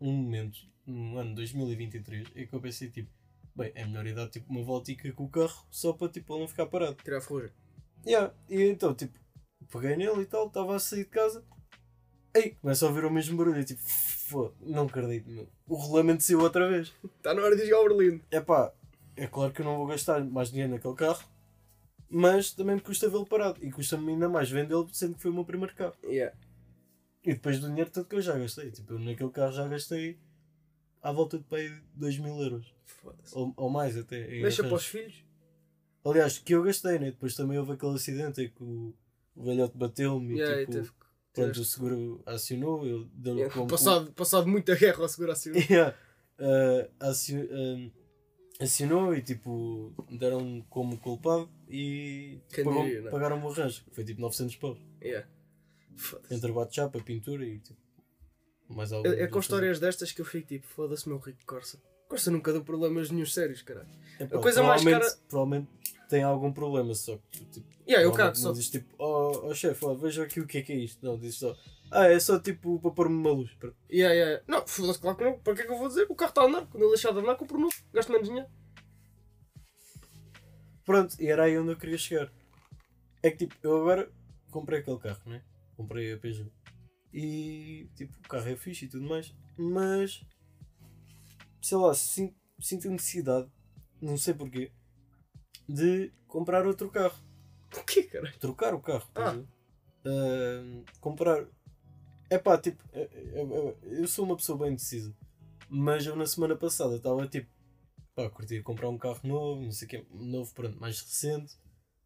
[0.00, 3.10] um momento, no ano 2023, em que eu pensei tipo,
[3.56, 6.42] bem, é melhor ir dar tipo uma voltica com o carro só para tipo ele
[6.42, 6.94] não ficar parado.
[7.02, 7.50] Tirar a ferrugem.
[8.06, 8.34] Yeah.
[8.50, 9.18] E então tipo,
[9.72, 11.44] peguei nele e tal, estava a sair de casa.
[12.34, 13.60] Ei, começa a ouvir o mesmo barulho.
[13.60, 15.48] Eu, tipo, "Fô, não acredito, meu.
[15.66, 16.92] O rolamento saiu outra vez.
[17.16, 18.20] Está na hora de ir ao Berlim.
[18.30, 18.72] É pá,
[19.16, 21.22] é claro que eu não vou gastar mais dinheiro naquele carro,
[22.08, 23.58] mas também me custa vê-lo parado.
[23.64, 25.94] E custa-me ainda mais vendê-lo, sendo que foi o meu primeiro carro.
[26.04, 26.36] Yeah.
[27.24, 28.70] E depois do dinheiro todo que eu já gastei.
[28.70, 30.18] Tipo, eu naquele carro já gastei
[31.02, 32.74] à volta de pai 2 mil euros.
[32.84, 33.36] Foda-se.
[33.36, 34.26] Ou, ou mais até.
[34.26, 35.24] Deixa para os filhos.
[36.04, 37.10] Aliás, que eu gastei, né?
[37.10, 38.92] Depois também houve aquele acidente em que o,
[39.36, 40.90] o velhote bateu-me Yeah, tipo, teve
[41.32, 45.62] pronto, o seguro acionou, eu dei-lhe Yeah, como- Passado, passado muita guerra ao segurar civil.
[45.70, 45.96] Yeah.
[46.38, 46.88] Uh,
[47.52, 47.90] um,
[48.60, 53.10] acionou e tipo deram como culpado e Quem pagou- diria, não é?
[53.10, 53.82] pagaram-me o arranjo.
[53.92, 54.78] Foi tipo 900 paus.
[55.02, 55.26] Yeah.
[56.30, 57.80] Entre bate-chapa, pintura e tipo.
[58.68, 59.06] Mais algo.
[59.06, 61.78] É, é com histórias destas que eu fico tipo, foda-se meu rico Corsa.
[62.08, 63.88] Corsa nunca deu problemas nenhum sérios, caralho.
[64.18, 65.68] Epá, a coisa mais cara- Provavelmente
[66.12, 67.72] tem algum problema, só que tu, tipo.
[67.88, 68.48] Yeah, eu cago só.
[68.48, 71.02] Não diz tipo, oh, oh chefe, ó, veja aqui o que é que é isto.
[71.02, 71.56] Não, diz só,
[71.90, 73.50] ah, é só tipo para pôr-me uma luz.
[73.54, 73.74] Pronto.
[73.90, 74.44] Yeah, yeah.
[74.46, 75.38] Não, foda-se, claro que não.
[75.38, 76.06] Para que é que eu vou dizer?
[76.10, 76.66] O carro está a andar.
[76.66, 77.74] Quando ele deixar de andar, compro novo.
[77.94, 78.46] Gasto menos dinheiro.
[80.84, 82.30] Pronto, e era aí onde eu queria chegar.
[83.22, 84.12] É que tipo, eu agora
[84.50, 85.42] comprei aquele carro, né?
[85.76, 86.52] Comprei a Peugeot.
[87.12, 90.24] E tipo, o carro é fixe e tudo mais, mas
[91.62, 93.48] sei lá, sin- sinto a necessidade,
[94.00, 94.72] não sei porquê,
[95.68, 97.18] de comprar outro carro.
[97.76, 98.38] O quê, caralho?
[98.38, 99.08] Trocar o carro.
[99.14, 99.36] Ah.
[100.04, 101.46] Ahm, comprar.
[102.30, 105.14] É pá, tipo, eu, eu- eu sou uma pessoa bem decisa,
[105.68, 107.48] mas eu na semana passada estava tipo,
[108.14, 111.54] pá, curtia comprar um carro novo, não sei o quê, novo, pronto, mais recente,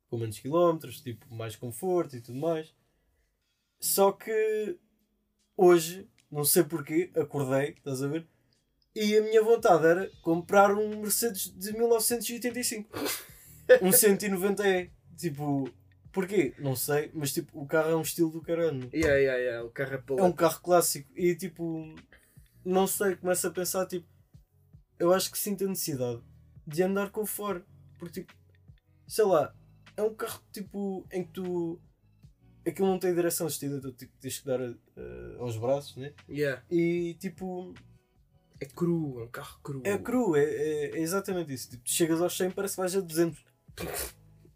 [0.09, 2.75] com menos quilómetros, tipo, mais conforto e tudo mais.
[3.81, 4.79] Só que
[5.57, 8.27] hoje, não sei porquê, acordei, estás a ver?
[8.95, 12.89] E a minha vontade era comprar um Mercedes de 1985.
[13.83, 14.91] Um 190E.
[15.17, 15.69] Tipo,
[16.13, 16.55] porquê?
[16.59, 18.89] Não sei, mas tipo, o carro é um estilo do caralho.
[18.93, 19.65] Yeah, yeah, yeah.
[19.65, 21.95] O carro é É um carro clássico e tipo,
[22.65, 24.07] não sei, começo a pensar, tipo,
[24.99, 26.23] eu acho que sinto a necessidade
[26.67, 27.63] de andar com o Ford.
[27.99, 28.35] Porque tipo,
[29.07, 29.55] sei lá,
[29.97, 31.81] é um carro tipo em que tu.
[32.67, 36.13] Aquilo não tem direção assistida, tu tipo, tens que dar eh, aos braços, né?
[36.29, 36.63] Yeah.
[36.69, 37.73] E tipo,
[38.61, 39.83] É cru, é um carro cru.
[39.85, 41.71] é cru, é, é, é exatamente isso.
[41.71, 43.46] Tipo, tu chegas aos 100 parece que vais a 200.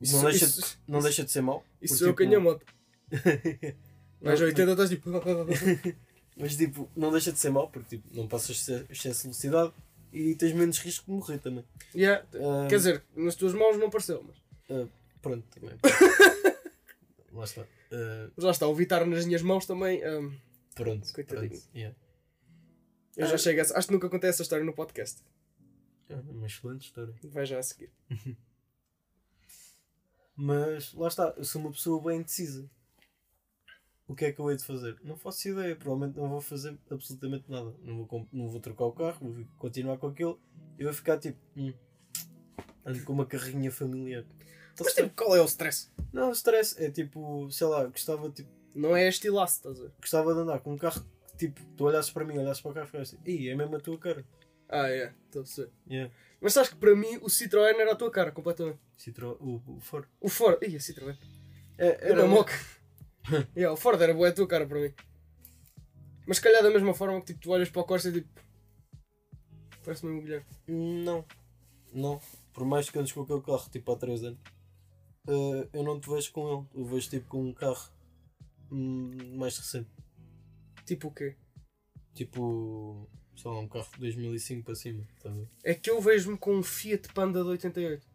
[0.00, 1.64] Isso, não deixa, isso, não deixa de ser mau.
[1.83, 2.66] isso porque, eu que tipo, ganho a moto.
[4.22, 5.11] Vais Não, a 80 estás tipo.
[6.37, 9.72] Mas tipo, não deixa de ser mau, porque tipo, não passas exce- excesso de velocidade
[10.12, 11.64] e tens menos risco de morrer também.
[11.94, 12.24] yeah.
[12.35, 14.88] Ah, Quer dizer, nas tuas mãos não pareceu, mas.
[15.20, 15.76] Pronto, também.
[17.33, 17.62] Lá está.
[17.92, 20.00] Ah, Mas lá está, o Vitar nas minhas mãos também.
[20.09, 20.33] hum,
[20.74, 21.12] pronto.
[21.12, 21.50] Coitadinho.
[21.50, 21.96] pronto, yeah.
[23.16, 23.78] eu já chego a.
[23.78, 25.22] Acho que nunca contei essa história no podcast.
[26.09, 27.14] É uma excelente história.
[27.24, 27.90] Vai já a seguir.
[30.40, 32.66] Mas lá está, eu sou uma pessoa bem indecisa.
[34.09, 34.96] O que é que eu hei de fazer?
[35.05, 37.74] Não faço ideia, provavelmente não vou fazer absolutamente nada.
[37.83, 40.37] Não vou, não vou trocar o carro, vou continuar com aquele
[40.79, 41.38] e vou ficar tipo.
[41.55, 41.74] Hum,
[42.87, 44.24] ando com uma carrinha familiar.
[44.79, 45.90] Mas tipo, qual é o stress?
[46.11, 49.92] Não, stress é tipo, sei lá, gostava, tipo, Não é estilaço, estás a ver?
[50.00, 52.74] gostava de andar com um carro que tipo, tu olhasses para mim, olhasses para o
[52.74, 54.24] carro e ficaste, ih, é mesmo a tua cara.
[54.70, 55.72] Ah, é, estou a perceber.
[55.90, 56.14] Yeah.
[56.40, 58.78] Mas sabes que para mim o Citroën era a tua cara, completamente.
[58.96, 60.06] Citro, o, o Ford.
[60.20, 60.62] O Ford.
[60.62, 61.16] Ih, a Citroën.
[61.76, 62.52] É, Era moca.
[63.56, 64.94] yeah, o Ford era boa a tua cara para mim.
[66.26, 68.28] Mas se calhar da mesma forma que tipo, tu olhas para o Corsa e tipo.
[69.85, 70.46] Parece-me um Guilherme.
[70.68, 71.24] Não.
[71.92, 72.20] Não.
[72.52, 74.40] Por mais que andes com aquele carro tipo há 3 anos,
[75.26, 76.66] eh, eu não te vejo com ele.
[76.74, 77.90] Eu vejo tipo com um carro
[78.70, 79.90] hum, mais recente.
[80.85, 81.37] Tipo o quê?
[82.14, 83.09] Tipo,
[83.40, 85.05] sei lá, um carro de 2005 para cima.
[85.16, 85.48] Estás a ver?
[85.64, 88.07] É que eu vejo-me com um Fiat Panda de 88.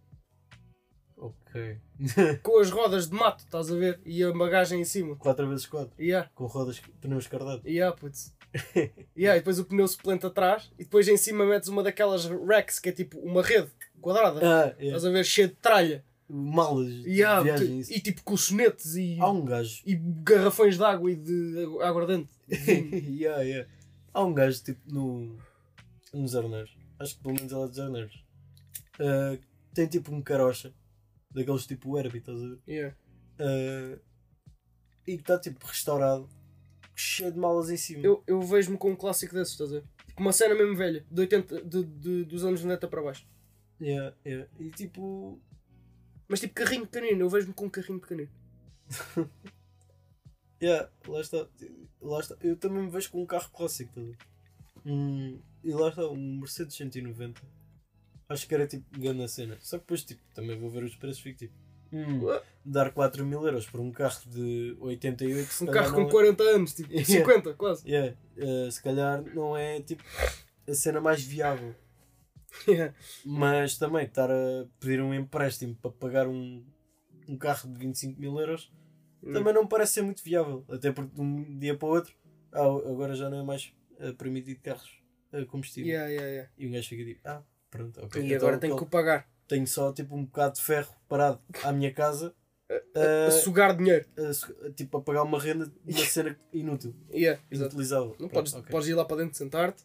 [1.17, 1.77] Ok.
[2.43, 3.99] Com as rodas de mato, estás a ver?
[4.05, 5.15] E a bagagem em cima.
[5.15, 5.91] 4x4.
[5.97, 7.63] Yeah, Com rodas, pneus cardados.
[7.65, 8.35] yeah, putz.
[9.17, 12.79] yeah, e depois o pneu suplente atrás e depois em cima metes uma daquelas racks
[12.79, 13.69] que é tipo uma rede
[14.01, 14.39] quadrada.
[14.43, 14.85] Ah, é.
[14.87, 15.23] Estás a ver?
[15.25, 16.03] Cheia de tralha.
[16.27, 17.67] Malas de Yeah, viagem.
[17.67, 17.93] tu- isso.
[17.93, 19.81] e tipo colchonetes e, Há um gajo.
[19.85, 22.29] e garrafões de água e de agu- aguardente.
[22.49, 23.69] yeah, yeah.
[24.15, 25.37] Há um gajo tipo no.
[26.13, 26.77] nos Arneiros.
[26.97, 28.25] Acho que pelo menos ele é dos Arneiros.
[28.97, 29.37] Ah,
[29.73, 30.73] tem tipo um carocha.
[31.29, 32.59] Daqueles tipo Herbie, estás a ver?
[32.65, 32.95] Yeah.
[33.39, 33.99] Ah,
[35.05, 36.29] e que está tipo restaurado.
[36.95, 38.05] Cheio de malas em cima.
[38.05, 39.83] Eu, eu vejo-me com um clássico desses, estás a ver?
[40.07, 43.27] Tipo uma cena mesmo velha, de 80, de, de- dos anos 90 para baixo.
[43.81, 44.47] Yeah, yeah.
[44.57, 45.41] E tipo.
[46.29, 48.29] Mas tipo carrinho pequenino, eu vejo-me com um carrinho pequenino.
[50.61, 51.47] Yeah, lá está.
[52.01, 52.35] Lá está.
[52.41, 53.99] Eu também me vejo com um carro clássico?
[54.85, 57.41] Hum, e lá está, um Mercedes 190.
[58.29, 59.57] Acho que era tipo grande cena.
[59.59, 61.53] Só que depois tipo, também vou ver os preços fico tipo.
[61.91, 62.21] hum,
[62.63, 66.43] dar 4 mil euros por um carro de 88 se Um carro com é- 40
[66.43, 67.05] anos, tipo Yeah.
[67.05, 67.87] 50 quase.
[67.87, 70.03] Yeah, eh, se calhar não é tipo
[70.67, 71.75] a cena mais viável.
[72.67, 72.93] Yeah.
[73.25, 76.65] Mas também estar a pedir um empréstimo para pagar um,
[77.27, 78.71] um carro de 25 mil euros.
[79.33, 80.63] Também não parece ser muito viável.
[80.69, 82.13] Até porque de um dia para o outro,
[82.51, 84.89] ah, agora já não é mais eh, permitido carros
[85.33, 85.89] a combustível.
[85.89, 86.51] Yeah, yeah, yeah.
[86.57, 88.21] E um gajo fica tipo, ah, pronto, ok.
[88.21, 89.27] E Então agora tenho que o pagar.
[89.47, 92.33] tenho só tipo um bocado de ferro parado à minha casa,
[92.95, 94.05] A a- sugar dinheiro.
[94.17, 98.09] a tipo a pagar uma renda de uma cena inútil, Yeah, inutilizável.
[98.19, 98.71] Não Pronto, podes, ok.
[98.71, 99.83] podes ir lá para dentro sentar-te.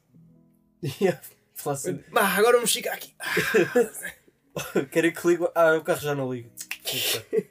[1.01, 1.21] Yeah,
[1.55, 3.15] falar assim, Ah, agora vamos chegar aqui.
[4.91, 5.47] Querem que ligue?
[5.55, 6.51] Ah, o carro já não liga.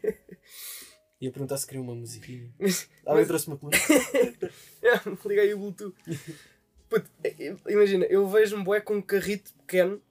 [1.22, 2.50] Ia perguntar se queria uma musiquinha.
[3.06, 3.78] Ah, eu trouxe uma coluna.
[5.26, 5.96] Liga aí o Bluetooth.
[6.90, 10.02] Puto, i- imagina, eu vejo-me bué com um carrito pequeno,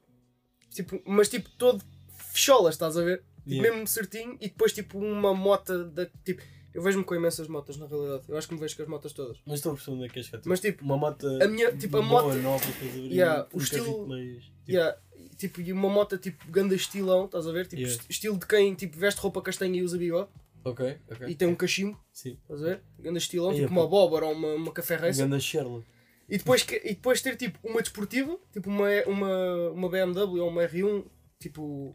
[0.71, 1.85] tipo, mas tipo todo
[2.33, 3.19] fecholas, estás a ver?
[3.19, 3.71] Tipo, Yeah.
[3.71, 6.07] mesmo certinho, e depois tipo uma mota da.
[6.25, 6.43] Tipo,
[6.75, 8.25] eu vejo-me com imensas motas na realidade.
[8.29, 9.39] Eu acho que me vejo com as motas todas.
[9.47, 10.27] Mas estou a perceber onde é que és.
[10.27, 11.27] Tipo, Mas tipo, uma moto.
[11.43, 12.65] a minha- tipo, a moto- nova?
[12.97, 14.99] Yeah, um o estilo- mais, tipo, yeah,
[15.39, 17.65] tipo, e uma moto tipo ganda estilão, estás a ver?
[17.67, 17.95] Tipo, Yeah.
[18.03, 20.29] est- estilo de quem tipo, veste roupa castanha e usa bigode
[20.65, 21.29] Ok, ok.
[21.29, 22.37] e tem um cachimbo, Sim.
[22.43, 22.83] estás a ver?
[22.99, 25.25] Ganda estilão, tipo uma abóbora ou uma, uma café racer.
[25.25, 25.87] Ganda Sherlock.
[26.29, 30.49] E depois, que- e depois ter tipo uma desportiva, tipo uma, uma, uma BMW ou
[30.49, 31.07] uma R1,
[31.39, 31.95] tipo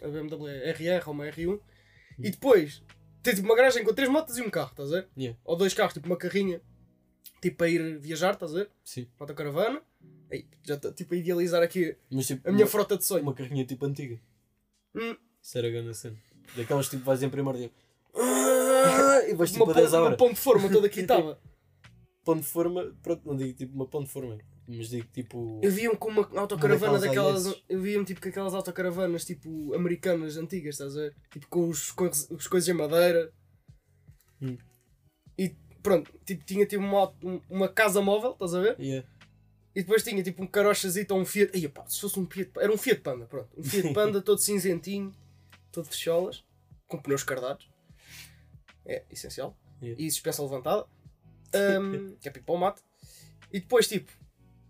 [0.00, 1.58] a BMW é RR ou uma R1,
[2.18, 2.82] e depois
[3.22, 5.08] ter tipo uma garagem com três motos e um carro, estás a ver?
[5.16, 5.38] Yeah.
[5.44, 6.60] Ou dois carros, tipo uma carrinha,
[7.40, 8.70] tipo para ir viajar, estás a ver?
[8.84, 9.08] Sim.
[10.30, 13.22] Aí, já estou tipo a idealizar aqui Mas tipo, a minha uma, frota de sonho.
[13.22, 14.20] uma carrinha tipo antiga.
[14.94, 15.16] Hum.
[15.42, 16.16] Isso era grande cena.
[16.56, 17.70] Daquelas tipo vais em primeiro dia.
[18.84, 20.16] Ah, E vais tipo uma, a 10 pon- uma horas.
[20.18, 21.38] ponte de forma toda quitada.
[22.24, 22.96] Pão de forma.
[23.02, 24.38] Pronto, não digo tipo uma pão de forma.
[24.68, 25.58] Mas digo tipo.
[25.60, 27.64] Eu vi-me com uma autocaravana daquelas daquelas.
[27.68, 31.16] Eu vi-me tipo com aquelas autocaravanas tipo americanas antigas, estás a ver?
[31.32, 33.32] Tipo com os, com as, os coisas em madeira.
[34.40, 34.56] Hum.
[35.36, 38.76] E pronto, tipo, tinha tipo uma, um- uma casa móvel, estás a ver?
[38.78, 39.04] Yeah.
[39.74, 41.50] E depois tinha tipo um carochazito ou um Fiat.
[41.54, 42.52] Ai, pá, se fosse um Fiat.
[42.58, 43.48] Era um Fiat Panda, pronto.
[43.58, 45.12] Um Fiat Panda todo cinzentinho,
[45.72, 46.44] todo fecholas,
[46.86, 47.68] com pneus cardados.
[48.84, 49.56] É essencial.
[49.82, 50.02] Yeah.
[50.02, 50.86] E suspensão levantada.
[51.54, 52.82] Ahm, que é tipo para o mato.
[53.52, 54.10] E depois tipo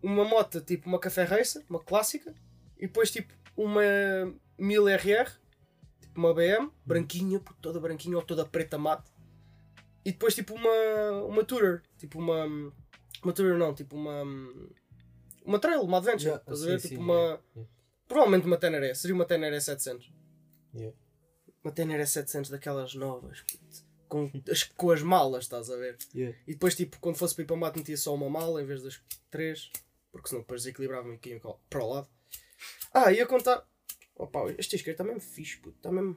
[0.03, 2.35] uma moto, tipo uma Café Racer, uma clássica.
[2.77, 3.83] E depois tipo uma
[4.59, 5.31] 1000 RR,
[6.01, 9.11] tipo uma BM, branquinha, puto, toda branquinha ou toda preta mate.
[10.05, 12.45] E depois tipo uma, uma Tourer, tipo uma.
[13.23, 14.23] Uma Tourer não, tipo uma.
[15.45, 16.81] Uma Trail, uma Adventure, Yeah, estás a sim, ver?
[16.81, 17.15] sim, tipo uma.
[17.15, 17.73] yeah, yeah.
[18.07, 20.13] Provavelmente uma Teneré, seria uma Teneré 700.
[20.75, 20.97] Yeah.
[21.65, 25.97] Uma Teneré 700 daquelas novas, puto, com as, com as malas, estás a ver?
[26.15, 26.37] Yeah.
[26.47, 28.67] E depois, tipo, quando fosse para ir para o mato, metia só uma mala em
[28.67, 29.71] vez das três,
[30.11, 32.09] porque senão depois desequilibravam e caíam cá para o lado.
[32.93, 33.67] Ah, ia contar.
[34.15, 36.15] Opa, este isqueiro está mesmo fixe, puto, está mesmo.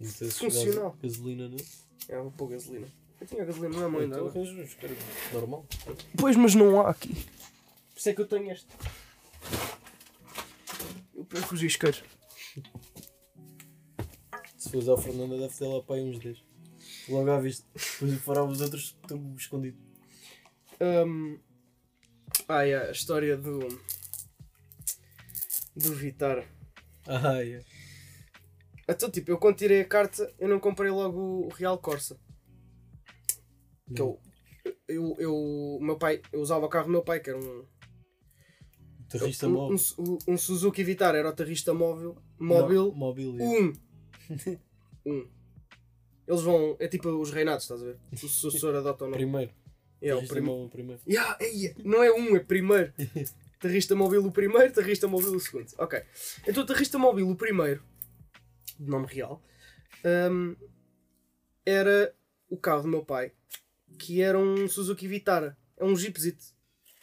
[0.00, 0.96] Se Funcional.
[1.02, 1.56] Gasolina, não?
[2.08, 2.86] É, vou pôr gasolina.
[3.20, 4.30] Eu tinha gasolina, não é mãe Então dela.
[4.30, 4.96] arranjas um isqueiro
[5.32, 5.66] normal.
[6.18, 7.12] Pois, mas não há aqui.
[7.14, 8.68] Por isso é que eu tenho este.
[11.16, 12.04] Eu perco os isqueiros.
[14.56, 16.49] Se fores ao Fernanda, deve ter lá para aí uns 10.
[17.10, 17.66] Logo à vista.
[17.74, 19.80] Depois de fora os outros estão escondidos.
[20.80, 21.38] Um,
[22.48, 23.58] ah, yeah, a história do.
[25.76, 26.48] Do Vitara.
[27.06, 27.66] Ah, yeah.
[28.88, 32.18] Então, tipo, eu quando tirei a carta, eu não comprei logo o Real Corsa.
[33.94, 34.20] Que eu,
[34.88, 37.64] eu, eu, meu pai, eu usava o carro do meu pai, que era um,
[39.10, 39.78] Terrista um, móvel.
[39.98, 43.34] um, um Suzuki Vitara, era o terrista móvel, móvel móvel.
[43.40, 43.72] um.
[45.04, 45.39] um.
[46.30, 47.98] Eles vão, é tipo os reinados, estás a ver?
[48.12, 49.16] O sucessor adota ou não.
[49.16, 49.52] Primeiro.
[50.00, 50.68] É, o Terrista primeiro.
[50.68, 51.02] primeiro.
[51.04, 52.92] Yeah, eia, não é um, é primeiro.
[53.58, 55.66] Terrista móvel o primeiro, terrista móvel o segundo.
[55.76, 56.00] Ok.
[56.46, 57.82] Então, o terrista móvel o primeiro,
[58.78, 59.42] de nome real,
[60.30, 60.54] hum,
[61.66, 62.14] era
[62.48, 63.32] o carro do meu pai,
[63.98, 65.58] que era um Suzuki Vitara.
[65.76, 66.44] É um Jeepzito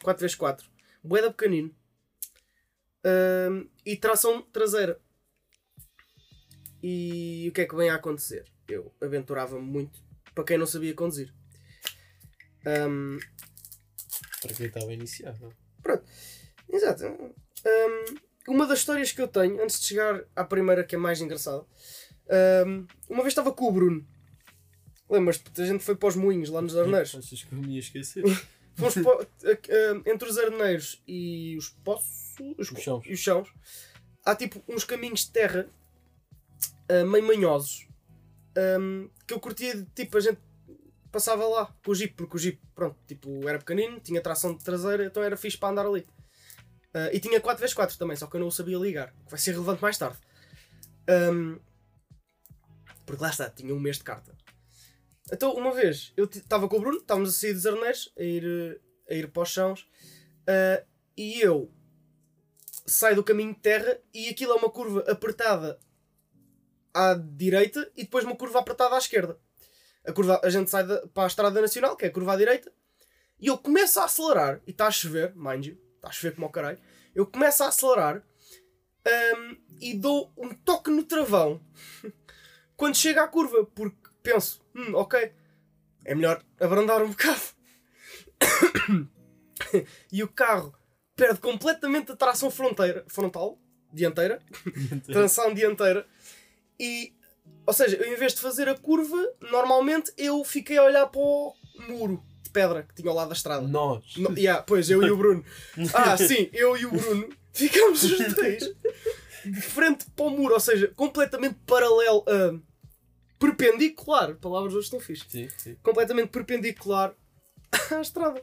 [0.04, 0.64] 4x4.
[1.04, 1.76] Boeda pequenino.
[3.06, 5.02] Hum, e tração traseira.
[6.82, 8.46] E o que é que vem a acontecer?
[8.68, 10.00] Eu aventurava-me muito
[10.36, 11.34] para quem não sabia conduzir.
[12.66, 13.18] Hum,
[14.42, 15.36] Para quem estava a iniciar.
[15.40, 15.52] não?
[16.70, 17.06] Exato.
[17.06, 18.16] Hum,
[18.50, 21.64] uma das histórias que eu tenho, antes de chegar à primeira que é mais engraçada,
[22.66, 24.06] hum, uma vez estava com o Bruno.
[25.10, 25.62] Lembras-te?
[25.62, 27.16] A gente foi para os moinhos lá nos Arneiros.
[27.16, 28.24] Achas que eu me ia esquecer?
[28.76, 29.28] Fomos para-
[30.06, 33.04] entre os Arneiros e os poços os, Os chãos.
[33.08, 33.50] e os chãos,
[34.24, 35.68] há tipo uns caminhos de terra
[36.88, 37.88] ah, meio manhosos
[38.80, 40.40] hum, que eu curtia tipo a gente
[41.12, 44.64] passava lá com o Jeep, porque o Jeep, pronto, tipo, era pequenino, tinha tração de
[44.64, 46.06] traseira, então era fixe para andar ali.
[46.94, 49.52] Ah, e tinha 4x4 também, só que eu não o sabia ligar, que vai ser
[49.52, 50.18] relevante mais tarde.
[51.10, 51.60] Hum,
[53.06, 54.36] porque lá está, tinha um mês de carta.
[55.32, 58.82] Então, uma vez, eu estava com o Bruno, estávamos a sair dos Arneiros, a ir,
[59.10, 59.90] a ir para os chãos,
[60.48, 60.84] ah,
[61.16, 61.72] e eu
[62.86, 65.80] saio do caminho de terra e aquilo é uma curva apertada
[66.98, 69.38] à direita e depois uma curva apertada à esquerda.
[70.06, 72.36] A, curva, a gente sai da- para a Estrada Nacional, que é a curva à
[72.38, 72.72] direita,
[73.40, 76.46] e eu começo a acelerar, e está a chover, mind you, está a chover como
[76.48, 76.80] ao caralho,
[77.14, 78.24] eu começo a acelerar
[79.08, 81.62] hum, e dou um toque no travão
[82.76, 85.32] quando chega à curva, porque penso, hum, ok,
[86.06, 87.42] é melhor abrandar um bocado.
[90.12, 90.74] e o carro
[91.16, 93.60] perde completamente a tração fronteira, frontal,
[93.92, 94.42] dianteira,
[95.06, 96.06] tração dianteira,
[96.80, 97.14] e,
[97.66, 99.18] ou seja, eu, em vez de fazer a curva,
[99.52, 101.54] normalmente eu fiquei a olhar para o
[101.88, 103.68] muro de pedra que tinha ao lado da estrada.
[103.68, 104.16] Nós.
[104.18, 105.44] No, yeah, pois, eu e o Bruno.
[105.94, 108.76] Ah, sim, eu e o Bruno ficámos os dois
[109.46, 112.58] de frente para o muro, ou seja, completamente paralelo, ah,
[113.40, 115.76] perpendicular, palavras hoje estão fixe, Sim, sim.
[115.84, 117.14] completamente perpendicular
[117.92, 118.40] à estrada.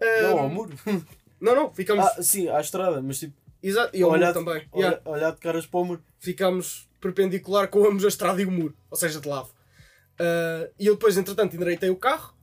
[0.00, 0.72] Ah, Não, ao muro.
[1.40, 2.04] não, não, ficámos.
[2.06, 3.34] Ah, sim, à estrada, mas tipo,
[3.66, 4.68] Exato, e ao muro olhar, também.
[4.72, 6.04] olhar, Yeah, olhar de caras para o muro.
[6.18, 9.50] ficámos perpendicular com ambos a estrada e o muro, ou seja, de lado.
[10.18, 12.34] Ah, e eu depois, entretanto, endireitei o carro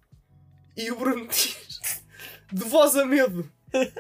[0.76, 1.58] e o Bruno diz:
[2.52, 3.50] de voz a medo.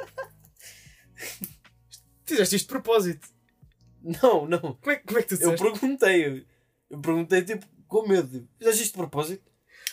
[2.26, 3.28] Fizeste isto de propósito.
[4.02, 4.60] Não, não.
[4.60, 5.64] Como é, como é que tu Eu disseste?
[5.80, 6.26] perguntei.
[6.26, 6.46] eu-
[6.90, 8.48] Eu perguntei tipo com medo.
[8.58, 9.50] Fizeste isto de propósito?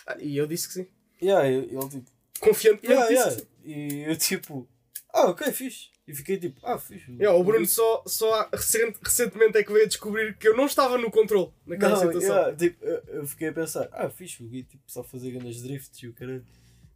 [0.07, 0.87] Ah, e eu disse que sim.
[1.23, 2.11] Yeah, eu- ele tipo.
[2.41, 3.95] Confiantemente Yeah, disse yeah.
[4.07, 4.69] E eu tipo.
[5.13, 5.89] Ah, ok, fixe.
[6.09, 7.13] E fiquei tipo, ah, fixe.
[7.13, 10.65] Yeah, o Bruno só, só recent- recentemente é que veio a descobrir que eu não
[10.65, 12.35] estava no controle naquela Não, situação.
[12.35, 15.61] yeah, tipo, eu, eu fiquei a pensar, ah, fixe, o Gui tipo, só fazer grandes
[15.63, 16.45] drifts e o caralho.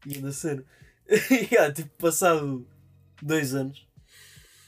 [0.07, 0.64] E na cena.
[1.07, 1.14] E
[1.55, 2.66] yeah, tipo, passado
[3.20, 3.87] dois anos,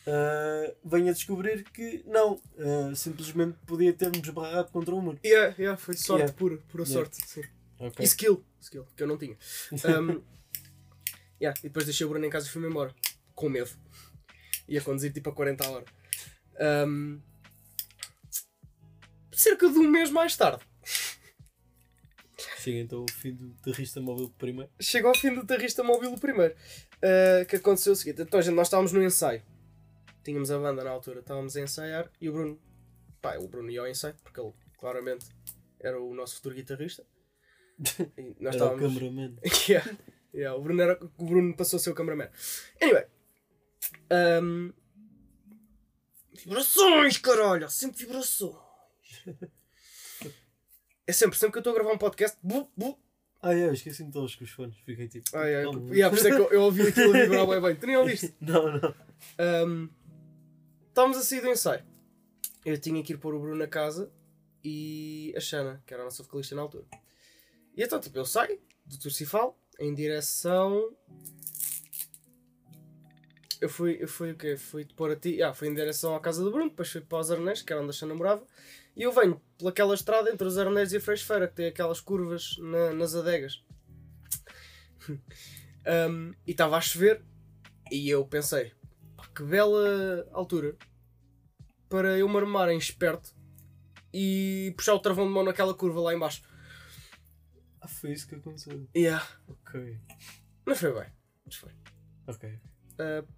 [0.07, 5.18] ah, venho a descobrir que não, ah, simplesmente podia ter-me esbarrado contra o muro.
[5.24, 6.35] Yeah, yeah, foi sorte Yeah.
[6.38, 6.92] pura, pura Yeah.
[7.11, 7.26] sorte.
[7.26, 7.42] Sim.
[7.78, 8.04] Ok.
[8.04, 9.37] E skill, skill, que eu não tinha.
[9.72, 10.20] Um,
[11.40, 12.94] yeah, e depois deixei o Bruno em casa e fui-me embora.
[13.35, 13.70] Com medo.
[14.68, 15.85] Ia conduzir tipo a 40 a hora.
[16.87, 17.20] Um,
[19.33, 20.64] cerca de um mês mais tarde,
[22.59, 24.70] Chega então o fim do terrista móvel primeiro.
[24.81, 26.55] chega ao fim do Terrista Móvel o primeiro.
[26.96, 29.42] Uh, que aconteceu o seguinte: então, gente, nós estávamos no ensaio.
[30.24, 32.59] Tínhamos a banda na altura, estávamos a ensaiar e o Bruno,
[33.20, 35.27] pá, o Bruno ia ao ensaio, porque ele claramente
[35.79, 37.05] era o nosso futuro guitarrista.
[38.16, 38.94] E nós Era o estávamos.
[38.94, 39.37] cameraman.
[39.68, 39.96] Yeah.
[40.33, 42.31] Yeah, o, Bruno era, o Bruno passou a ser o cameraman.
[42.81, 43.05] Anyway.
[44.42, 44.72] Um,
[46.32, 47.68] vibrações, caralho!
[47.70, 48.56] Sempre vibrações.
[51.06, 52.38] É sempre, sempre que eu estou a gravar um podcast.
[52.42, 52.98] Bu, bu.
[53.42, 54.74] Ah, é, eu esqueci-me todos com os fones.
[54.78, 55.28] Fiquei tipo.
[55.36, 55.94] Ah, calma.
[55.94, 57.76] yeah, por isso é que eu, eu ouvi aquilo a vibrar bem bem.
[57.76, 58.34] Tu nem ouviste?
[58.40, 58.94] Não, não.
[59.68, 59.90] Um,
[60.88, 61.84] estávamos a sair do ensaio.
[62.64, 64.10] Eu tinha que ir pôr o Bruno na casa
[64.64, 66.86] e a Xana, que era a nossa vocalista na altura.
[67.76, 70.96] E então, tipo, eu saio do Turcifal em direção.
[73.60, 74.56] Eu fui, eu fui o quê?
[74.56, 75.42] Fui pôr a ti.
[75.42, 77.80] Ah, fui em direção à casa do Bruno, depois fui para os Arnés, que era
[77.82, 78.46] onde a Xana morava.
[78.96, 82.56] E eu venho pelaquela estrada entre os Arnés e a Freixeira, que tem aquelas curvas
[82.58, 83.62] na- nas adegas.
[85.86, 87.22] Um, e estava a chover
[87.92, 88.72] e eu pensei,
[89.36, 90.74] que bela altura
[91.90, 93.34] para eu me armar em esperto
[94.10, 96.42] e puxar o travão de mão naquela curva lá embaixo.
[97.82, 98.88] Ah, foi isso que aconteceu.
[98.96, 99.22] Yeah.
[99.46, 99.98] Ok.
[100.66, 101.12] Não foi bem.
[101.44, 101.72] Mas foi.
[102.28, 102.48] Ok.
[102.94, 103.28] Uh,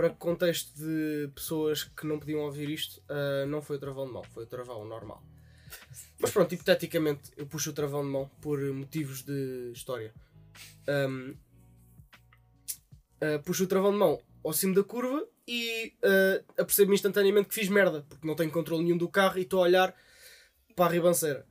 [0.00, 4.12] para contexto de pessoas que não podiam ouvir isto, uh, não foi o travão de
[4.14, 5.22] mão, foi o travão normal.
[6.18, 10.14] Mas pronto, hipoteticamente eu puxo o travão de mão por motivos de história.
[10.88, 11.36] Um,
[13.22, 17.54] uh, puxo o travão de mão ao cimo da curva e uh, apercebo-me instantaneamente que
[17.54, 19.94] fiz merda, porque não tenho controle nenhum do carro e estou a olhar
[20.74, 21.46] para a ribanceira.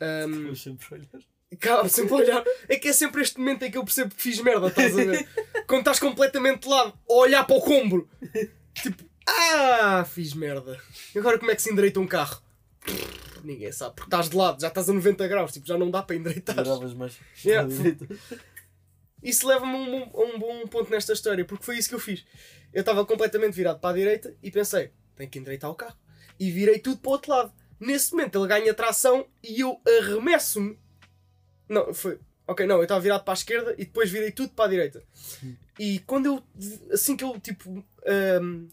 [0.00, 1.20] Um, sempre olhar.
[1.52, 2.44] Acaba sempre a olhar.
[2.66, 5.04] É que é sempre este momento em que eu percebo que fiz merda, estás a
[5.04, 5.28] ver?
[5.66, 8.08] Quando estás completamente de lado, a olhar para o combro.
[8.74, 10.78] Tipo, ah, fiz merda.
[11.14, 12.42] E agora como é que se endireita um carro?
[13.42, 16.02] Ninguém sabe, porque estás de lado, já estás a 90 graus, tipo, já não dá
[16.02, 16.56] para endireitar.
[16.56, 17.18] Gravas mais.
[17.44, 17.68] Yeah.
[19.22, 21.94] Isso leva-me a um, bom- a um bom ponto nesta história, porque foi isso que
[21.94, 22.24] eu fiz.
[22.72, 25.96] Eu estava completamente virado para a direita e pensei, tenho que endireitar o carro.
[26.38, 27.52] E virei tudo para o outro lado.
[27.80, 30.78] Nesse momento ele ganha tração e eu arremesso-me.
[31.68, 32.18] Não, foi.
[32.46, 35.02] Ok, não, eu estava virado para a esquerda e depois virei tudo para a direita.
[35.78, 36.42] E quando eu.
[36.92, 37.84] Assim que eu tipo.
[38.06, 38.66] ahm,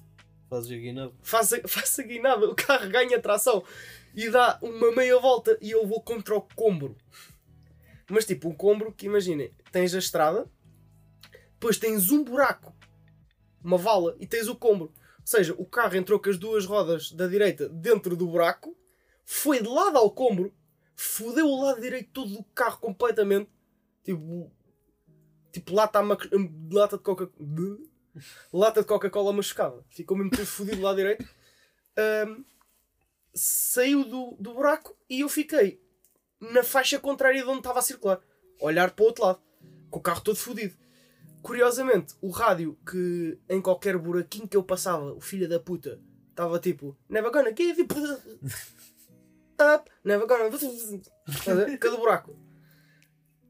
[0.49, 1.13] Fazes a guinada.
[1.23, 3.63] faz a, faz a guinada, o carro ganha tração
[4.13, 6.97] e dá uma meia volta e eu vou contra o combro.
[8.09, 10.45] Mas tipo, um combro que imaginem, tens a estrada,
[11.53, 12.75] depois tens um buraco,
[13.63, 14.87] uma vala, e tens o combro.
[15.19, 18.75] Ou seja, o carro entrou com as duas rodas da direita dentro do buraco,
[19.23, 20.53] foi de lado ao combro,
[20.93, 23.49] fodeu o lado direito todo do carro completamente.
[24.03, 24.51] Tipo,
[25.51, 26.01] tipo lata,
[26.71, 27.29] lata de coca
[28.51, 29.83] lata de Coca-Cola machucada.
[29.89, 31.27] Ficou mesmo todo fodido do lado direito.
[31.97, 32.43] Ahm,
[33.33, 35.81] saiu do, do buraco e eu fiquei
[36.39, 38.19] na faixa contrária de onde estava a circular.
[38.59, 39.41] Olhar para o outro lado.
[39.89, 40.75] Com o carro todo fodido.
[41.41, 46.59] Curiosamente, o rádio que em qualquer buraquinho que eu passava, o filho da puta, estava
[46.59, 47.87] tipo Never gonna give you
[49.59, 50.49] up, never gonna.
[51.79, 52.50] Cada buraco.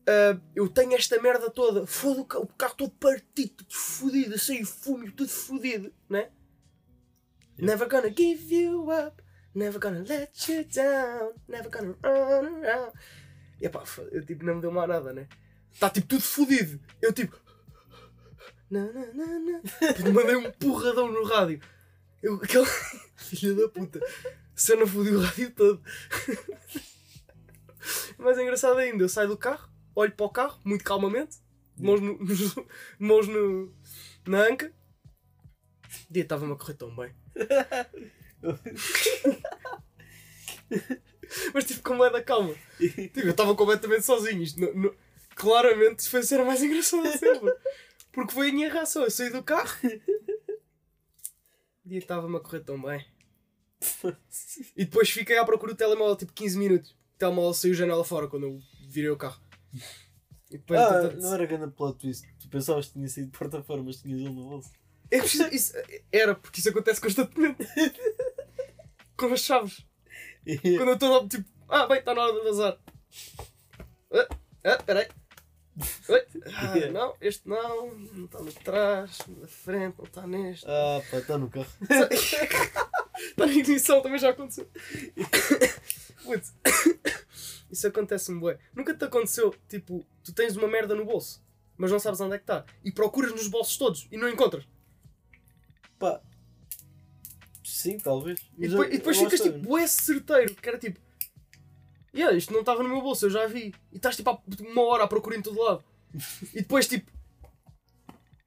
[0.08, 4.38] Ah, eu tenho esta merda toda, foda o ca- o carro todo partido, todo fodido,
[4.38, 6.30] cheio de fumo, tudo fodido, né?
[7.58, 9.22] Never gonna give you up,
[9.54, 12.92] never gonna let you down, never gonna run around.
[13.62, 15.28] E epá, fo- eu tipo, não me deu mais nada, né?
[15.72, 16.80] Está tipo tudo fodido.
[17.02, 17.40] Eu tipo.
[18.72, 19.62] Na, na, na, na.
[19.94, 21.62] Tipo, Mandei um porradão no rádio.
[22.24, 22.66] Eu, aquele.
[23.18, 24.00] Filha da puta.
[24.56, 25.82] Se eu não fodi o rádio todo.
[28.18, 31.38] Mas é engraçado ainda, eu saio do carro, olho para o carro, muito calmamente,
[31.78, 32.20] mãos, no,
[33.00, 33.74] mãos no,
[34.28, 34.72] na anca.
[36.10, 37.14] O dia estava-me a correr tão bem.
[41.54, 42.56] Mas tipo, como é da calma.
[42.80, 44.42] Tipo, eu estava completamente sozinho.
[44.42, 44.96] Isto não- não-
[45.36, 47.54] claramente foi a cena mais engraçada sempre.
[48.12, 49.04] Porque foi a minha reação.
[49.04, 49.74] Eu saí do carro.
[51.86, 53.06] O dia estava-me a correr tão bem.
[54.76, 56.92] E depois fiquei à procura do telemóvel tipo 15 minutos.
[56.92, 59.42] O telemóvel saiu janela fora quando eu virei o carro.
[60.50, 62.28] E depois, Ah, entretanto, não era grande plot twist.
[62.40, 64.70] Tu pensavas que tinha saído de porta fora, mas tinhas ele no bolso.
[65.10, 65.74] É preciso- isso-
[66.12, 67.58] era, porque isso acontece constantemente.
[69.18, 69.86] Com as chaves.
[70.62, 72.78] Quando eu estou tipo, ah, bem, está na hora de vazar.
[74.14, 74.28] Ah,
[74.66, 75.08] ah, peraí.
[76.54, 80.66] Ah, não, este não, não está no trás, no da frente, não está neste.
[80.68, 81.68] Ah, pá, está no carro.
[83.14, 84.68] Está na ignição, também já aconteceu.
[86.24, 86.54] Putz.
[87.72, 88.60] Isso acontece-me, bué.
[88.76, 91.42] Nunca te aconteceu, tipo, tu tens uma merda no bolso,
[91.78, 92.66] mas não sabes onde é que está.
[92.84, 94.68] E procuras nos bolsos todos e não encontras.
[95.98, 96.22] Pá.
[97.64, 98.40] Sim, talvez.
[98.58, 101.00] E depois, eu- e depois ficas tipo, bué certeiro, que era tipo,
[102.14, 103.74] yeah, isto não estava no meu bolso, eu já vi.
[103.92, 105.84] E estás tipo há uma hora à procura em todo lado.
[106.54, 107.10] E depois tipo,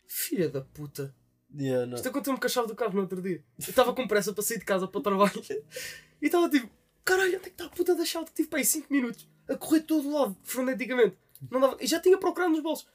[0.06, 1.14] filha da puta.
[1.56, 1.94] Yeah, não.
[1.94, 3.42] Isto aconteceu-me com a chave do carro no outro dia.
[3.58, 5.32] Eu estava com pressa para sair de casa para o trabalho.
[6.22, 6.68] E estava tipo,
[7.04, 9.28] caralho, onde é que está a puta da chave que tive para aí 5 minutos?
[9.48, 11.16] A correr todo lado, freneticamente.
[11.50, 11.76] Não dava...
[11.80, 12.86] E já tinha procurado nos bolsos.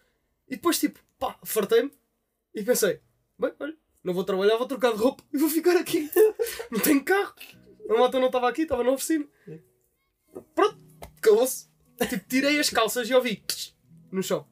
[0.48, 1.92] E depois tipo, pá, fartei-me.
[2.54, 3.00] E pensei,
[3.38, 6.10] bem, olha, não vou trabalhar, vou trocar de roupa e vou ficar aqui.
[6.72, 7.34] Não tenho carro.
[7.90, 9.26] A moto não estava aqui, estava na oficina.
[10.54, 10.78] Pronto,
[11.18, 11.68] acabou-se.
[12.08, 13.44] Tipo, tirei as calças e ouvi
[14.12, 14.48] no chão.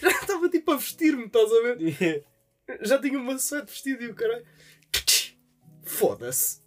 [0.00, 2.24] Já estava tipo a vestir-me, estás a ver?
[2.82, 4.46] Já tinha uma suéte vestido e o caralho.
[5.82, 6.60] Foda-se.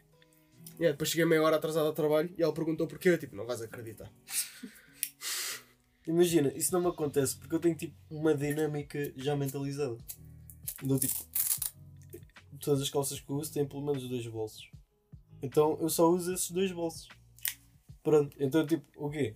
[0.78, 3.10] Yeah, depois cheguei meia hora atrasado ao trabalho e ela perguntou porquê.
[3.10, 4.12] Eu tipo, não vais acreditar.
[6.06, 9.98] Imagina, isso não me acontece porque eu tenho tipo uma dinâmica já mentalizada.
[10.84, 11.16] Do tipo,
[12.60, 14.70] todas as calças que eu uso têm pelo menos dois bolsos.
[15.42, 17.08] Então eu só uso esses dois bolsos.
[18.04, 19.36] Pronto, então tipo, o quê?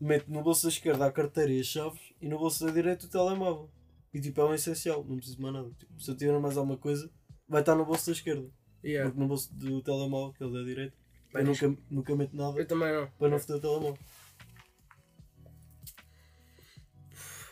[0.00, 3.06] Meto no bolso da esquerda a carteira e as chaves e no bolso da direita
[3.06, 3.70] o telemóvel.
[4.12, 5.70] E tipo, é um essencial, não preciso mais nada.
[5.78, 7.10] Tipo, se eu tiver mais alguma coisa,
[7.48, 8.48] vai estar no bolso da esquerda.
[8.84, 9.08] Yeah.
[9.10, 10.96] Porque no bolso do telemóvel, que é o da direita,
[11.34, 13.10] eu nunca, nunca meto nada Eu também não.
[13.18, 13.98] para não foder o telemóvel.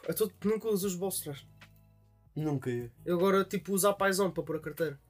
[0.08, 1.46] Eu tô, nunca uso os bolsos de trás.
[2.34, 2.92] Nunca ia.
[3.04, 5.00] Eu agora tipo uso a paisão para pôr a carteira.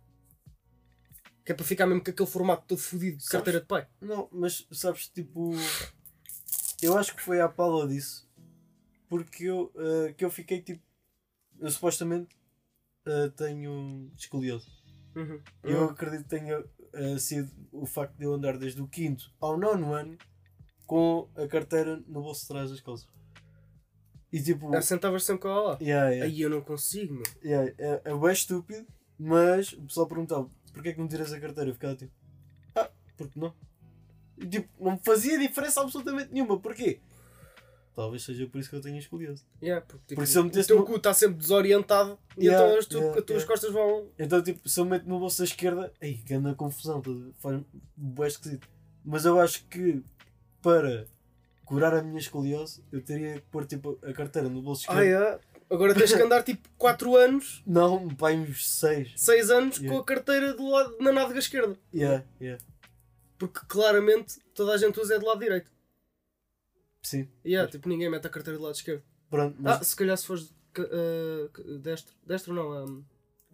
[1.44, 3.32] Que é para ficar mesmo com aquele formato todo fodido de Sabes?
[3.32, 3.86] carteira de pai.
[4.00, 5.52] Não, mas sabes, tipo.
[6.82, 8.28] Eu acho que foi à pala disso.
[9.08, 10.82] Porque eu, eh, que eu fiquei tipo.
[11.60, 12.36] Eu supostamente
[13.06, 14.66] eh, tenho escoliose.
[15.16, 15.40] Uhum.
[15.62, 16.62] Eu acredito que tenha
[16.92, 20.16] eh, sido o facto de eu andar desde o quinto ao nono ano
[20.86, 23.08] com a carteira no bolso de trás das calças.
[24.32, 24.74] E tipo.
[24.74, 25.78] Ah, Sentavas sempre com ela lá.
[25.80, 27.24] Yeah, yeah, Aí eu não consigo, meu.
[27.42, 28.86] yeah, é, é bem estúpido,
[29.18, 31.70] mas o pessoal perguntava porquê é que não tiras a carteira?
[31.70, 32.12] Eu ficava tipo.
[32.74, 33.54] Ah, porque não?
[34.36, 36.60] E, tipo, não me fazia diferença absolutamente nenhuma.
[36.60, 37.00] Porquê?
[37.96, 39.42] Talvez seja por isso que eu tenho escoliose.
[39.62, 42.44] Yeah, porque, tipo, Por isso eu o metesse teu no- cu está sempre desorientado e
[42.44, 43.46] Yeah, então as, tu- yeah, as tuas yeah.
[43.52, 44.08] costas vão.
[44.18, 47.58] Então, tipo, se eu meto no bolso da esquerda, aí grande confusão, tudo, faz
[47.96, 48.68] bué esquisito.
[49.02, 50.02] Mas eu acho que
[50.60, 51.06] para
[51.64, 55.24] curar a minha escoliose, eu teria que pôr tipo a carteira no bolso Ah, esquerdo.
[55.24, 55.40] é?
[55.74, 59.14] Agora tens que andar tipo 4 anos, Não, pai, uns 6.
[59.16, 59.96] 6 anos Yeah.
[59.96, 61.76] com a carteira do lado, na nádega esquerda.
[61.94, 62.62] Yeah, yeah.
[63.38, 65.70] Porque claramente toda a gente usa é do lado direito.
[67.06, 69.02] Sim, Yeah, tipo, ninguém mete a carteira do lado esquerdo.
[69.30, 72.14] pronto, mas Ah, se calhar se fores ah, ca- destro.
[72.26, 73.04] Destro não, um,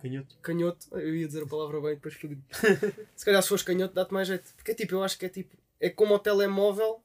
[0.01, 0.39] canhoto.
[0.41, 0.87] canhoto.
[0.99, 2.39] Eu ia dizer a palavra bem, depois fui.
[3.15, 4.55] se calhar se fores canhoto dá-te mais jeito.
[4.57, 5.55] Porque tipo, eu acho que é tipo.
[5.79, 7.03] É como o telemóvel.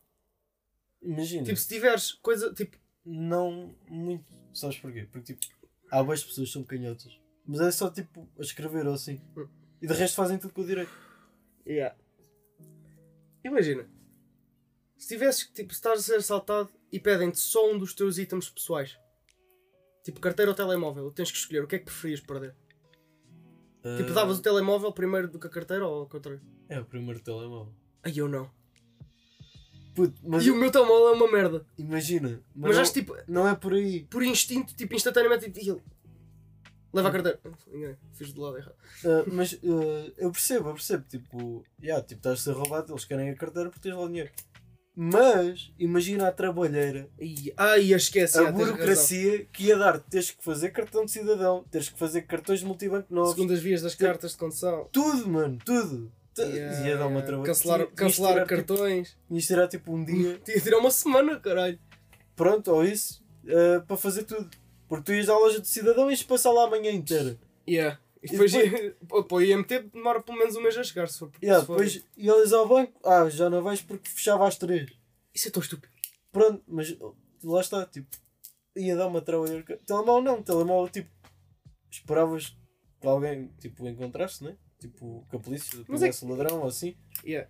[1.01, 2.53] Imagina, Tipo, se tiveres coisa.
[2.53, 4.33] Tipo, não muito.
[4.53, 5.05] Sabes porquê?
[5.11, 5.45] Porque tipo,
[5.91, 9.19] há boas pessoas que são canhotas, mas é só tipo a escrever ou assim.
[9.35, 9.47] Hum.
[9.81, 10.91] E de resto fazem tudo com o direito.
[11.67, 11.93] Yeah.
[13.43, 13.85] Imagina.
[14.97, 18.49] Se tivesses que tipo, estás a ser assaltado e pedem-te só um dos teus itens
[18.49, 18.97] pessoais.
[20.03, 22.55] Tipo carteira ou telemóvel, tens que escolher o que é que preferias perder.
[23.97, 26.41] Tipo, Ah, davas o telemóvel primeiro do que a carteira ou ao contrário?
[26.67, 27.73] É o primeiro telemóvel.
[28.03, 28.49] Ai eu não.
[29.95, 31.65] Puto, mas E o meu telemóvel é uma merda.
[31.77, 32.41] imagina.
[32.55, 34.03] Mas, não, acho tipo, não é por aí.
[34.05, 35.81] por instinto, tipo, instantaneamente, tipo, ele-
[36.93, 37.39] leva a carteira.
[37.67, 38.75] Enganei, fiz do lado errado.
[39.05, 41.03] Ah, mas ah, eu percebo, eu percebo.
[41.07, 44.07] Tipo, yeah, tipo, estás a ser roubado, eles querem a carteira porque tens lá o
[44.07, 44.31] dinheiro.
[44.99, 48.39] Mas imagina a trabalheira, Ai, ai esquece.
[48.39, 49.99] a tens burocracia que ia dar.
[49.99, 53.35] Teres que fazer cartão de cidadão, teres que fazer cartões de multibanco novos.
[53.35, 54.89] Segundas vias das cartas de condução.
[54.91, 56.11] Tudo, mano, tudo.
[56.33, 57.43] Tu- Yeah, ia dar uma trabalho.
[57.45, 59.17] Cancelar, Tinha- cancelar tirar, tipo, cartões.
[59.27, 61.77] tinhas de tirar tipo um dia, Tinha tirar uma semana, caralho.
[62.35, 64.49] pronto, ou isso, ah, para fazer tudo.
[64.89, 67.37] Porque tu ias à loja de cidadão e ias passar lá a manhã inteira.
[67.69, 67.99] Yeah.
[68.32, 71.07] E E depois, depois- pô, pô, o IMT demora pelo menos um mês a chegar,
[71.07, 71.32] se for.
[71.41, 74.89] Yeah, se for- depois ias ao banco, ah, já não vais porque fechava às três.
[75.34, 75.91] Isso é tão estúpido.
[76.32, 76.95] Pronto, mas
[77.43, 78.07] lá está, tipo,
[78.75, 79.63] ia dar uma trabalhar.
[79.86, 81.09] Telemóvel não, telemóvel tipo,
[81.91, 82.55] esperavas
[82.99, 84.57] que alguém tipo, encontrasse, né?
[84.80, 86.95] Tipo, que a polícia é pudesse o ladrão ou assim.
[87.25, 87.49] Yeah.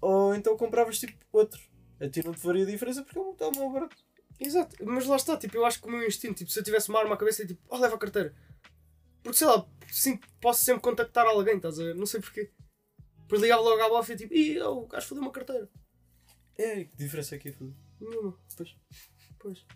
[0.00, 1.60] Ou então compravas tipo outro.
[2.00, 3.96] A ti não te faria diferença porque é um telemóvel barato.
[4.38, 6.90] Exato, mas lá está, tipo, eu acho que o meu instinto, tipo, se eu tivesse
[6.90, 8.34] uma arma à cabeça, é tipo, oh, leva a carteira.
[9.26, 11.96] Porque sei lá, sim, posso sempre contactar alguém, estás a ver?
[11.96, 12.52] Não sei porquê.
[13.22, 15.68] Depois ligava logo à bofa e tipo, ih, oh, o gajo fodeu uma carteira.
[16.56, 17.76] É, que diferença é que é tudo?
[18.00, 18.38] Nenhuma.
[18.56, 18.76] Pois.
[19.40, 19.66] Pois.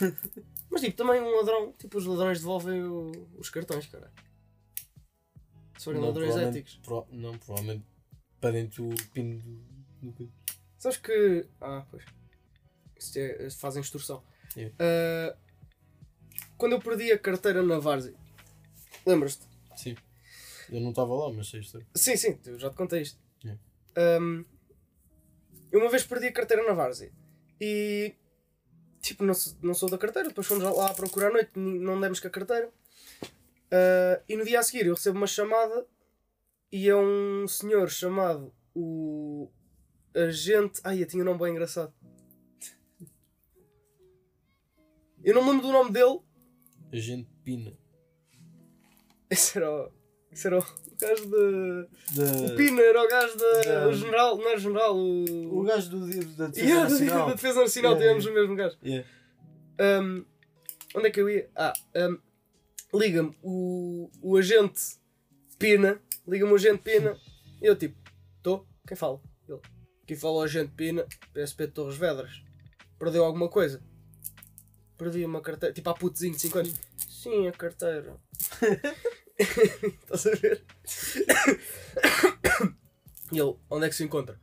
[0.70, 4.12] mas tipo, também um ladrão, tipo, os ladrões devolvem o- os cartões, cara.
[5.78, 6.78] Se forem ladrões éticos.
[6.84, 7.86] pro- não, provavelmente
[8.38, 9.62] pedem-te o pin do,
[10.02, 10.32] do coisa.
[10.76, 11.46] Sabes que.
[11.58, 12.04] Ah, pois.
[12.98, 14.22] Isto é, fazem extorsão.
[14.54, 14.76] Yeah.
[14.78, 15.36] Ah,
[16.58, 18.14] quando eu perdi a carteira na Várzea,
[19.06, 19.46] lembras-te?
[19.76, 19.96] Sim.
[20.70, 21.84] Eu não estava lá, mas sei isto.
[21.94, 23.18] Sim, sim, eu já te contei isto.
[23.44, 23.60] Yeah.
[23.96, 24.44] Ahm,
[25.72, 27.12] eu uma vez perdi a carteira na Várzea
[27.60, 28.14] e.
[29.00, 31.98] Tipo, não sou, não sou da carteira, depois fomos lá à procura à noite, não
[31.98, 32.70] demos com a carteira.
[33.70, 35.86] Ah, e no dia a seguir eu recebo uma chamada
[36.72, 39.50] e é um senhor chamado o
[40.14, 40.80] agente.
[40.84, 41.92] Ai, eu tinha um nome bem engraçado.
[45.22, 46.20] Eu não me lembro do nome dele.
[46.92, 47.76] Agente Pina.
[49.30, 49.90] Esse era o,
[50.32, 50.64] esse era o
[51.00, 51.88] gajo de.
[52.16, 53.60] Da- O Pina era o gajo da.
[53.62, 55.58] Da- O general, não era general, o.
[55.60, 57.26] O gajo do dia da Defesa Yeah, Nacional.
[57.28, 58.40] da Defesa Nacional, Yeah, tivemos yeah.
[58.40, 58.76] o mesmo gajo.
[58.84, 59.08] Yeah.
[60.02, 60.24] Um,
[60.96, 61.48] onde é que eu ia?
[61.56, 62.18] Ah, um,
[62.98, 64.80] liga-me o, o agente
[65.58, 67.16] Pina, liga-me o agente Pina,
[67.62, 67.96] e eu tipo,
[68.36, 68.66] estou?
[68.86, 69.20] Quem fala?
[69.48, 69.60] Ele,
[70.06, 72.42] quem fala o agente Pina, PSP de Torres Vedras.
[72.98, 73.80] Perdeu alguma coisa?
[74.98, 76.74] Perdi uma carteira, tipo há putezinho de 5 anos.
[77.08, 78.16] Sim, a carteira.
[80.02, 80.64] Estás a ver?
[83.32, 84.40] E ele, onde é que se encontra?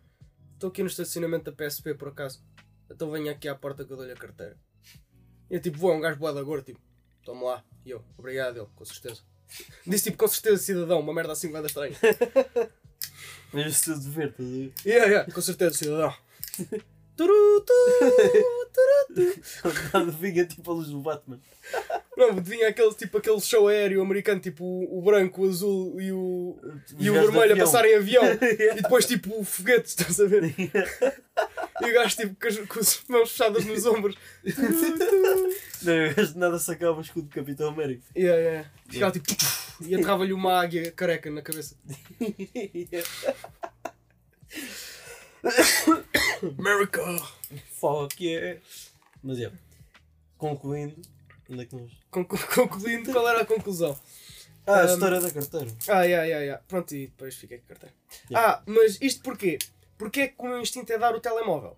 [0.54, 2.44] Estou aqui no estacionamento da PSP por acaso.
[2.90, 4.58] Então venha aqui à porta que eu dou-lhe a carteira.
[5.50, 6.80] E eu tipo, vou, é um gajo boa da gordo, tipo,
[7.24, 7.66] toma lá.
[7.86, 9.22] E eu, obrigado, ele, com certeza.
[9.86, 11.96] Disse tipo, com certeza, cidadão, uma merda assim vai dar estranha.
[13.54, 14.74] Mas o seu dever, estás a ver?
[14.86, 16.14] Yeah, yeah, com certeza, cidadão.
[17.16, 17.74] Turu, tu,
[18.74, 19.42] turu, tu.
[19.62, 21.40] Quando nada vinha tipo a luz do Batman.
[22.18, 26.12] Não, vinha aquele, tipo, aquele show aéreo americano, tipo o, o branco, o azul e
[26.12, 26.58] o,
[26.98, 27.60] e o vermelho a avião.
[27.60, 28.24] passar em avião.
[28.42, 30.46] e depois tipo o foguete, estás a ver?
[30.46, 32.36] e o gajo tipo
[32.68, 34.16] com as, mãos fechadas nos ombros.
[35.84, 38.02] Não, o gajo de nada sacava o escudo do Capitão América.
[38.18, 38.68] Yeah, yeah.
[38.90, 39.28] Ficava tipo.
[39.82, 41.76] E aterrava-lhe uma águia careca na cabeça.
[46.58, 47.04] America!
[47.80, 48.60] Fuck yeah.
[49.24, 49.52] Mas é.
[50.36, 51.00] Concluindo,
[51.50, 51.76] onde é que
[52.56, 53.98] Concluindo, qual era a conclusão?
[54.66, 55.68] Ah, a Um, história da carteira.
[55.88, 56.64] Ah, yeah, yeah, yeah.
[56.68, 57.96] Pronto, e depois fiquei com a carteira.
[58.30, 58.54] Yeah.
[58.54, 59.58] Ah, mas isto porquê?
[59.98, 61.78] Porque é que o meu instinto é dar o telemóvel?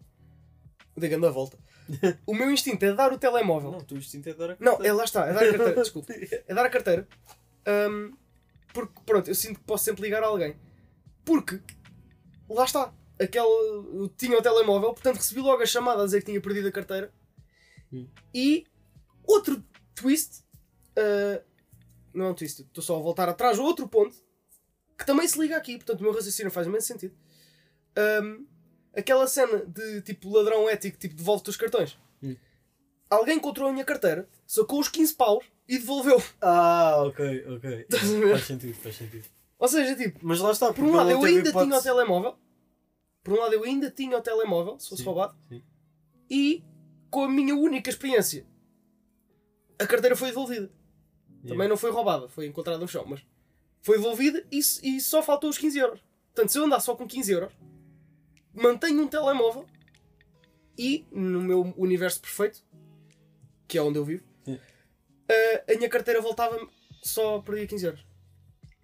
[0.98, 1.58] Diga-me a volta.
[2.26, 3.72] O meu instinto é dar o telemóvel.
[3.72, 4.88] Não, tu instinto é dar a Não, carteira.
[4.88, 6.14] é lá está, é dar a carteira, desculpa.
[6.48, 7.08] É dar a carteira.
[7.68, 8.14] Hum,
[8.74, 10.56] porque, pronto, eu sinto que posso sempre ligar a alguém.
[11.26, 11.60] Porque,
[12.50, 16.28] lá está, aquele, eu tinha o telemóvel, portanto recebi logo a chamada a dizer que
[16.28, 17.12] tinha perdido a carteira.
[17.92, 18.08] Hum.
[18.34, 18.66] E,
[19.30, 19.64] outro
[19.96, 20.44] twist,
[20.98, 21.42] ah,
[22.14, 24.16] não é um twist, estou só a voltar atrás, outro ponto,
[24.98, 27.16] que também se liga aqui, portanto o meu raciocínio faz imenso sentido.
[28.24, 28.46] Hum,
[28.96, 31.98] aquela cena de tipo ladrão ético, tipo devolve-te os cartões.
[32.22, 32.36] Hum.
[33.10, 36.22] Alguém encontrou a minha carteira, sacou os 15 paus e devolveu.
[36.42, 37.88] Ah, ok, ok.
[38.32, 39.28] Faz sentido, faz sentido.
[39.58, 42.38] Ou seja, tipo, Mas lá está, por um lado eu ainda tinha o telemóvel.
[43.24, 45.36] Por um lado eu ainda tinha o telemóvel, se fosse Sim, roubado.
[45.50, 45.62] sim.
[46.30, 46.64] E
[47.10, 48.46] com a minha única experiência,
[49.80, 50.70] a carteira foi devolvida.
[51.48, 53.22] Também não foi roubada, foi encontrada no chão, mas
[53.82, 56.02] foi devolvida e, e só faltou os 15 euros.
[56.34, 57.54] Portanto, se eu andar só com 15 euros,
[58.54, 59.66] mantenho um telemóvel
[60.78, 62.64] e no meu universo perfeito,
[63.68, 64.60] que é onde eu vivo, Sim.
[65.68, 66.60] a, a minha carteira voltava
[67.02, 68.06] só perdia 15 euros.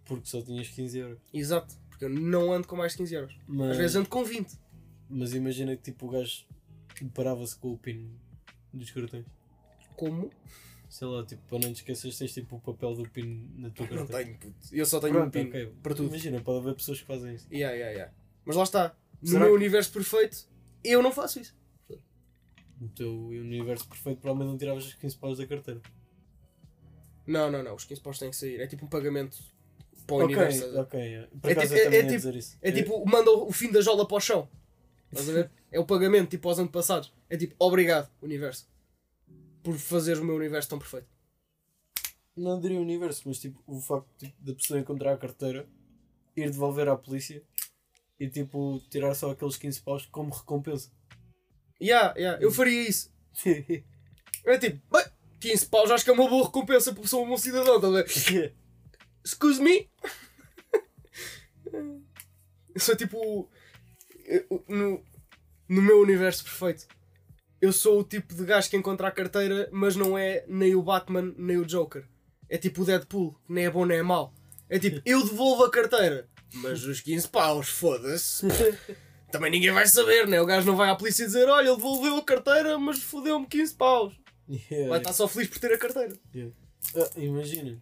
[0.06, 1.20] Porque só tinhas 15 euros.
[1.34, 3.38] Exato, porque eu não ando com mais de 15 euros.
[3.48, 4.58] Mas, Às vezes ando com 20.
[5.10, 6.46] mas imagina que tipo o gajo
[7.14, 8.18] parava-se com o pin
[8.74, 9.26] dos cartões.
[9.98, 10.32] Como?
[10.90, 13.88] Sei lá, tipo, para não te esqueças, tens tipo o papel do pin na tua
[13.88, 14.24] Não carteira.
[14.26, 14.56] tenho, puto.
[14.72, 15.74] Eu só tenho Pronto, um pin ok.
[15.82, 16.08] para tudo.
[16.10, 17.48] Imagina, pode haver pessoas que fazem isso.
[17.52, 18.14] Yeah, yeah, yeah.
[18.46, 18.96] Mas lá está.
[19.22, 20.48] No Será meu que- universo perfeito,
[20.84, 21.56] eu não faço isso.
[22.80, 25.82] No teu universo perfeito, provavelmente não tiravas os 15 paus da carteira.
[27.26, 27.76] Não, não, não.
[27.76, 28.60] Os 15 paus têm que sair.
[28.62, 29.38] É tipo um pagamento
[30.06, 30.80] para o ok, universo.
[30.80, 31.00] ok.
[31.00, 31.28] é.
[31.42, 32.58] Por É tipo- eu também é ia tipo- dizer isso.
[32.62, 34.48] É tipo, manda o fim da jola para o chão.
[35.12, 35.52] Estás a ver?
[35.72, 37.14] É o pagamento, tipo, aos antepassados.
[37.30, 38.70] É tipo, obrigado, universo.
[39.66, 41.07] Por fazer o meu universo tão perfeito.
[42.38, 45.68] Não diria universo, mas tipo, o facto tipo, da pessoa encontrar a carteira,
[46.36, 47.41] ir devolver à polícia
[48.20, 50.91] e tipo, tirar só aqueles 15 paus como recompensa.
[51.82, 53.11] Yeah, yeah, eu faria isso.
[54.47, 55.03] É tipo, bem,
[55.39, 58.55] 15 paus acho que é uma boa recompensa por ser um bom cidadão, ver?
[59.26, 59.89] Excuse me?
[62.76, 63.49] Eu sou tipo.
[64.68, 65.03] No,
[65.68, 66.88] no meu universo perfeito.
[67.66, 70.84] Eu sou o tipo de gajo que encontra a carteira, mas não é nem o
[70.84, 72.07] Batman nem o Joker.
[72.47, 74.32] É tipo o Deadpool, que nem é bom nem é mau.
[74.70, 78.45] É tipo, eu devolvo a carteira, mas os 15 paus, foda-se.
[79.32, 80.39] Também ninguém vai saber, né?
[80.39, 83.74] O gajo não vai à polícia dizer: Olha, ele devolveu a carteira, mas fodeu-me 15
[83.74, 84.13] paus.
[84.47, 86.16] Yeah, Vai estar só feliz por ter a carteira.
[86.95, 87.80] Ah, imagina.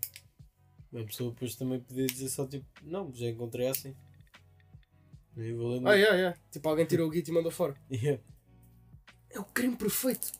[0.95, 3.93] A pessoa depois também podia dizer só tipo, não, já encontrei assim.
[5.85, 6.37] Ah, yeah, yeah.
[6.49, 7.75] Tipo, alguém tirou o guito e mandou fora.
[7.91, 8.23] Yeah.
[9.33, 10.31] É o crime perfeito.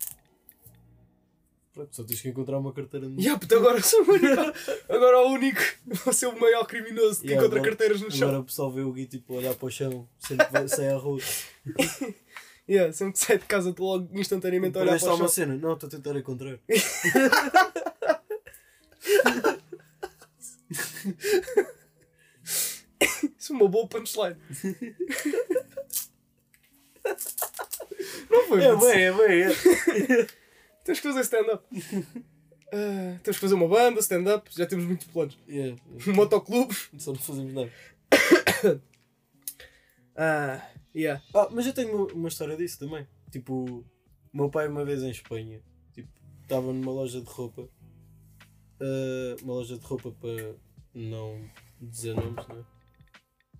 [1.73, 4.41] Pronto, só tens que encontrar uma carteira no Yeah, puto, agora sou o único.
[4.87, 5.59] Agora o único.
[6.05, 8.27] Vou ser o maior criminoso que Yeah, encontra agora- carteiras no chão.
[8.27, 10.97] Agora o pessoal vê o Gui tipo olhar para o chão, sempre que sai à
[10.97, 11.19] rua.
[12.69, 15.27] Yeah, sempre que sai de casa, logo instantaneamente a olhar para o uma chão.
[15.27, 15.57] cena?
[15.57, 16.57] Não, estou a tentar encontrar.
[23.37, 24.37] Isso é uma boa punchline.
[28.33, 28.63] Não foi?
[28.63, 30.27] É bem, é bem, é.
[30.83, 31.63] Temos que fazer stand-up.
[32.73, 34.49] Ah, temos que fazer uma banda, stand-up.
[34.53, 35.37] Já temos muitos planos.
[35.47, 36.75] Yeah, Um motoclube.
[36.97, 37.71] Só não fazemos nada.
[40.15, 40.61] Ah,
[40.95, 41.23] yeah.
[41.33, 43.07] Ah, mas eu tenho uma, uma história disso também.
[43.31, 43.85] Tipo, o
[44.37, 45.61] meu pai uma vez em Espanha,
[45.93, 46.09] tipo,
[46.43, 47.67] estava numa loja de roupa.
[48.79, 50.55] ah, uma loja de roupa para
[50.93, 51.39] não
[51.81, 52.63] dizer nomes, não é?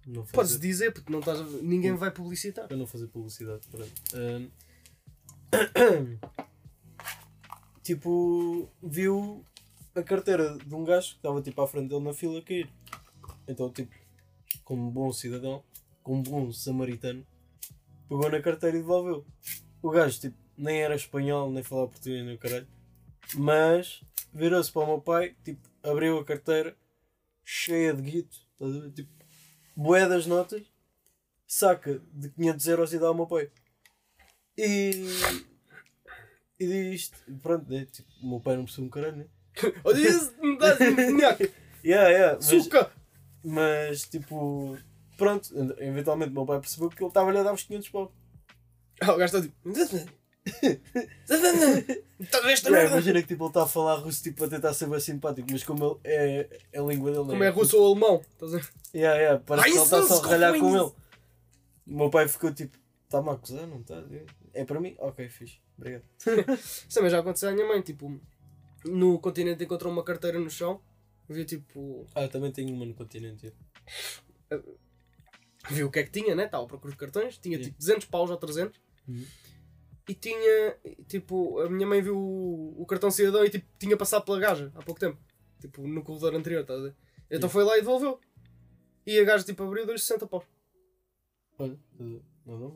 [0.06, 1.44] Não fazer, Podes dizer, porque não estás a...
[1.62, 2.68] ninguém vai publicitar.
[2.68, 3.68] para não fazer publicidade.
[3.70, 3.92] Pronto.
[4.14, 4.42] Ah,
[7.84, 9.46] tipo, viu
[9.96, 12.70] a carteira de um gajo que estava tipo à frente dele na fila cair.
[13.48, 13.94] Então, tipo,
[14.64, 15.64] como bom cidadão,
[16.02, 17.26] como bom samaritano,
[18.10, 19.26] pegou na carteira e devolveu.
[19.82, 22.68] O gajo, tipo, nem era espanhol, nem falava português, nem o caralho.
[23.36, 24.02] Mas
[24.34, 26.76] virou-se para o meu pai, tipo, abriu a carteira,
[27.44, 28.38] cheia de guito?
[28.96, 29.12] Tipo,
[29.76, 30.64] bué das notas,
[31.46, 33.52] saca de 500 euros e dá ao meu pai.
[34.58, 34.92] E.
[36.60, 37.86] E diz isto, pronto, né?
[37.92, 39.26] Tipo, o meu pai não percebe um caralho, né?
[39.84, 41.54] Olha isso, me dá dinheiro.
[41.84, 42.92] Yeah, yeah, mas, Suca!
[43.44, 44.78] mas tipo,
[45.18, 45.50] pronto,
[45.80, 48.14] eventualmente o meu pai percebeu que ele estava-lhe a dar os 500 pau.
[49.02, 49.56] Ah, o gajo está tipo.
[52.48, 55.00] Esta Yeah, imagina que tipo, ele está a falar russo tipo, a tentar ser bem
[55.00, 57.26] simpático, mas como ele é, é a língua dele.
[57.26, 58.22] Como é russo ou alemão?
[58.34, 58.70] Estás a ver?
[58.94, 60.92] Yeah, yeah, parece Ai, que ele está só a ralhar com ele.
[61.88, 64.04] O meu pai ficou tipo, está-me a acusar, não está?
[64.54, 64.96] É para mim?
[65.00, 66.04] Ok, fixe, obrigado.
[66.58, 67.82] Isso também já aconteceu à minha mãe.
[67.82, 68.20] Tipo,
[68.86, 70.80] no continente encontrou uma carteira no chão.
[71.28, 72.06] Viu tipo.
[72.14, 73.54] Ah, também tenho uma no continente.
[75.70, 76.46] Viu o que é que tinha, né?
[76.46, 77.38] Estava à procura de cartões.
[77.38, 77.64] Tinha Sim.
[77.64, 78.80] tipo 200 paus ou 300.
[79.08, 79.26] Uhum.
[80.08, 80.78] E tinha.
[81.08, 84.72] Tipo, a minha mãe viu o, o cartão cidadão e tipo, tinha passado pela gaja
[84.76, 85.18] há pouco tempo.
[85.60, 86.96] Tipo, no corredor anterior, estás a ver?
[87.32, 87.54] Então Sim.
[87.54, 88.20] foi lá e devolveu.
[89.06, 90.44] E a gaja tipo abriu e deu 60 paus.
[91.58, 91.80] Olha,
[92.46, 92.76] não dá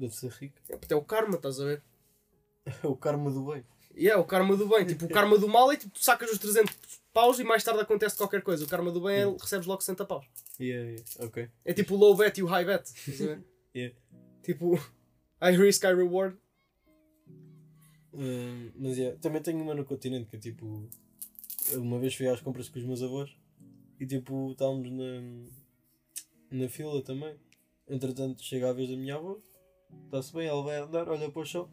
[0.00, 0.56] Deve ser rico.
[0.70, 1.82] É, porque é o karma, estás a ver?
[2.64, 3.64] É o karma do bem.
[3.94, 4.86] E é o karma do bem.
[4.86, 6.74] Tipo, o karma do mal é tipo, tu sacas os 300
[7.12, 8.64] paus e mais tarde acontece qualquer coisa.
[8.64, 10.24] O karma do bem é recebes logo 60 paus.
[10.58, 11.50] Yeah, yeah, ok.
[11.64, 12.88] É tipo o low bet e o high bet.
[12.88, 13.44] estás a ver?
[13.72, 13.94] Yeah.
[14.42, 14.74] Tipo,
[15.40, 16.36] high risk, high reward.
[18.12, 20.88] Hum, mas yeah, também tenho uma no continente que é tipo.
[21.74, 23.30] Uma vez fui às compras com os meus avós
[24.00, 25.20] e tipo estávamos na,
[26.50, 27.36] na fila também.
[27.88, 29.38] Entretanto chega a vez da minha avó,
[30.06, 31.68] está-se bem, ela vai andar, olha para o chão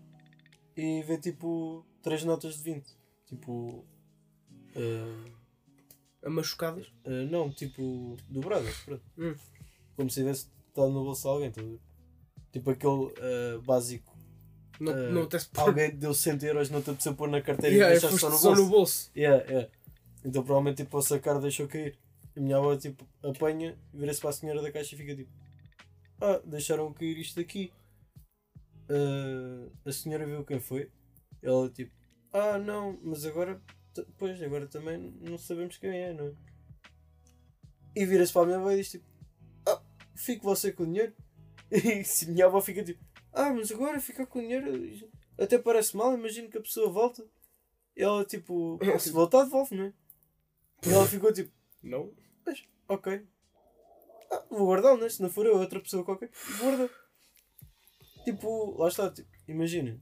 [0.75, 2.85] e vê tipo três notas de 20.
[3.25, 3.85] Tipo.
[6.23, 6.91] A machucadas.
[7.05, 9.03] ah, não, tipo dobradas, pronto.
[9.17, 9.35] Hum.
[9.95, 11.79] Como se tivesse estado no bolso de alguém, a ver?
[12.51, 14.15] Tipo aquele ah, básico.
[14.79, 17.99] Não, Ah, não Alguém deu 100 euros, não te apeteceu pôr na carteira Yeah, e
[17.99, 18.43] deixaste só no bolso.
[18.55, 19.11] só no bolso.
[19.15, 19.69] Yeah, yeah.
[20.23, 21.97] Então provavelmente tipo, ao sacar deixou cair.
[22.35, 25.31] A minha avó tipo apanha, vira-se para a senhora da caixa e fica tipo
[26.21, 27.71] Ah, deixaram cair isto aqui.
[28.89, 30.91] Ah, a senhora viu quem foi.
[31.41, 31.93] Ela tipo
[32.31, 33.61] Ah não, mas agora
[34.17, 36.33] pois agora também não sabemos quem é, não é?
[37.95, 39.05] E vira-se para a minha avó e diz tipo
[39.67, 39.81] Ah,
[40.15, 41.13] fique você com o dinheiro.
[41.69, 44.71] E se minha avó fica tipo Ah, mas agora ficar com o dinheiro
[45.37, 47.23] até parece mal, imagino que a pessoa volta.
[47.95, 49.93] E ela tipo, se voltar devolve, não é?
[50.85, 51.51] E ela ficou tipo,
[51.83, 52.11] Não.
[52.87, 53.25] ok.
[54.31, 55.07] Ah, vou guardar, né?
[55.09, 56.29] Se não for eu, outra pessoa qualquer,
[56.59, 56.89] guarda.
[58.27, 59.97] Tipo, lá está, tipo, imagina.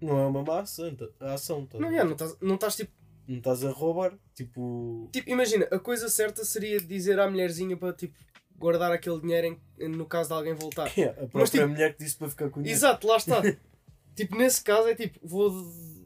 [0.00, 1.78] Não é uma má ação, tá- a ação, tá?
[1.78, 2.92] Não, yeah, não estás não estás tipo.
[3.26, 5.08] Não estás a roubar, tipo.
[5.12, 8.16] Tipo, imagina, a coisa certa seria dizer à mulherzinha para tipo
[8.56, 10.86] guardar aquele dinheiro em, no caso de alguém voltar.
[10.96, 12.78] Yeah, a própria tipo- mulher que disse para ficar com dinheiro.
[12.78, 13.40] Exato, lá está.
[14.14, 15.50] tipo, nesse caso é tipo, vou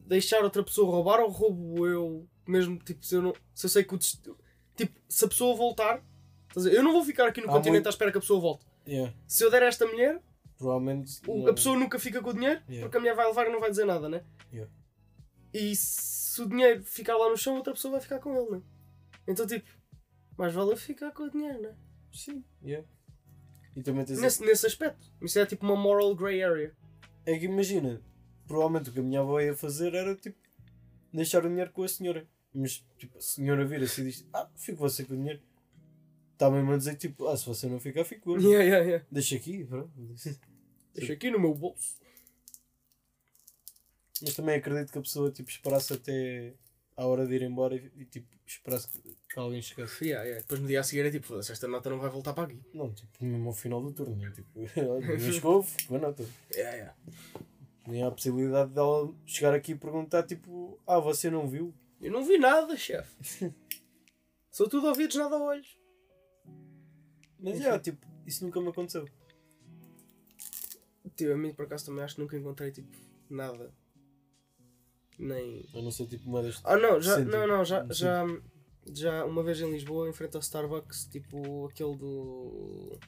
[0.07, 3.84] deixar outra pessoa roubar ou roubo eu mesmo, tipo, se eu, não, se eu sei
[3.84, 6.02] que o Tipo, se a pessoa voltar,
[6.70, 8.66] eu não vou ficar aqui no Há continente muito- à espera que a pessoa volte.
[8.86, 10.22] Yeah, Se eu der a esta mulher,
[10.59, 11.20] provavelmente.
[11.26, 12.82] o- a pessoa nunca fica com o dinheiro, Yeah.
[12.86, 14.24] porque a mulher vai levar e não vai dizer nada, né?
[14.52, 14.72] Yeah.
[15.52, 18.62] E se o dinheiro ficar lá no chão, outra pessoa vai ficar com ele, né?
[19.26, 19.68] Então, tipo,
[20.36, 21.74] mais vale ficar com o dinheiro, né?
[22.12, 22.86] Sim, yeah.
[23.74, 25.12] E também tens Nesse, nesse aspecto.
[25.20, 26.74] Isso é tipo uma moral grey area.
[27.26, 28.00] É que imagina,
[28.46, 30.38] provavelmente o que a minha avó ia fazer era tipo
[31.12, 32.26] deixar o dinheiro com a senhora.
[32.54, 35.42] Mas tipo, a senhora vira-se e diz: Ah, fico você com o dinheiro.
[36.37, 38.37] Está mesmo a dizer tipo, ah, se você não ficar, fico eu.
[38.45, 39.07] Yeah, yeah, yeah.
[39.11, 39.91] Deixa aqui, pronto.
[40.95, 41.97] Deixa aqui no meu bolso.
[44.20, 46.53] Mas também acredito que a pessoa tipo esperasse até
[46.95, 50.05] à hora de ir embora e, e, tipo esperasse que, que alguém chegasse.
[50.05, 50.43] Yeah, yeah.
[50.43, 52.61] Depois no dia a seguir é tipo, foda-se, esta nota não vai voltar para aqui.
[52.74, 54.16] Não, tipo, mesmo ao final do turno.
[54.16, 54.30] né?
[54.30, 56.22] Tipo, não chegou, ficou a nota.
[56.53, 56.97] Yeah, yeah.
[57.87, 61.74] Nem há a possibilidade dela chegar aqui e perguntar tipo, ah, você não viu?
[61.99, 63.51] Eu não vi nada, chefe.
[64.51, 65.78] Sou tudo ouvidos, nada olhos.
[67.39, 69.07] Mas já, tipo, isso nunca me aconteceu.
[71.16, 72.97] Tipo, a mim por acaso também acho que nunca encontrei tipo
[73.30, 73.72] nada.
[75.18, 75.66] Nem.
[75.74, 76.61] A não ser tipo uma das.
[76.64, 78.24] Ah não, já, não, não, já, já,
[78.93, 82.99] já uma vez em Lisboa, em frente ao Starbucks, tipo aquele do.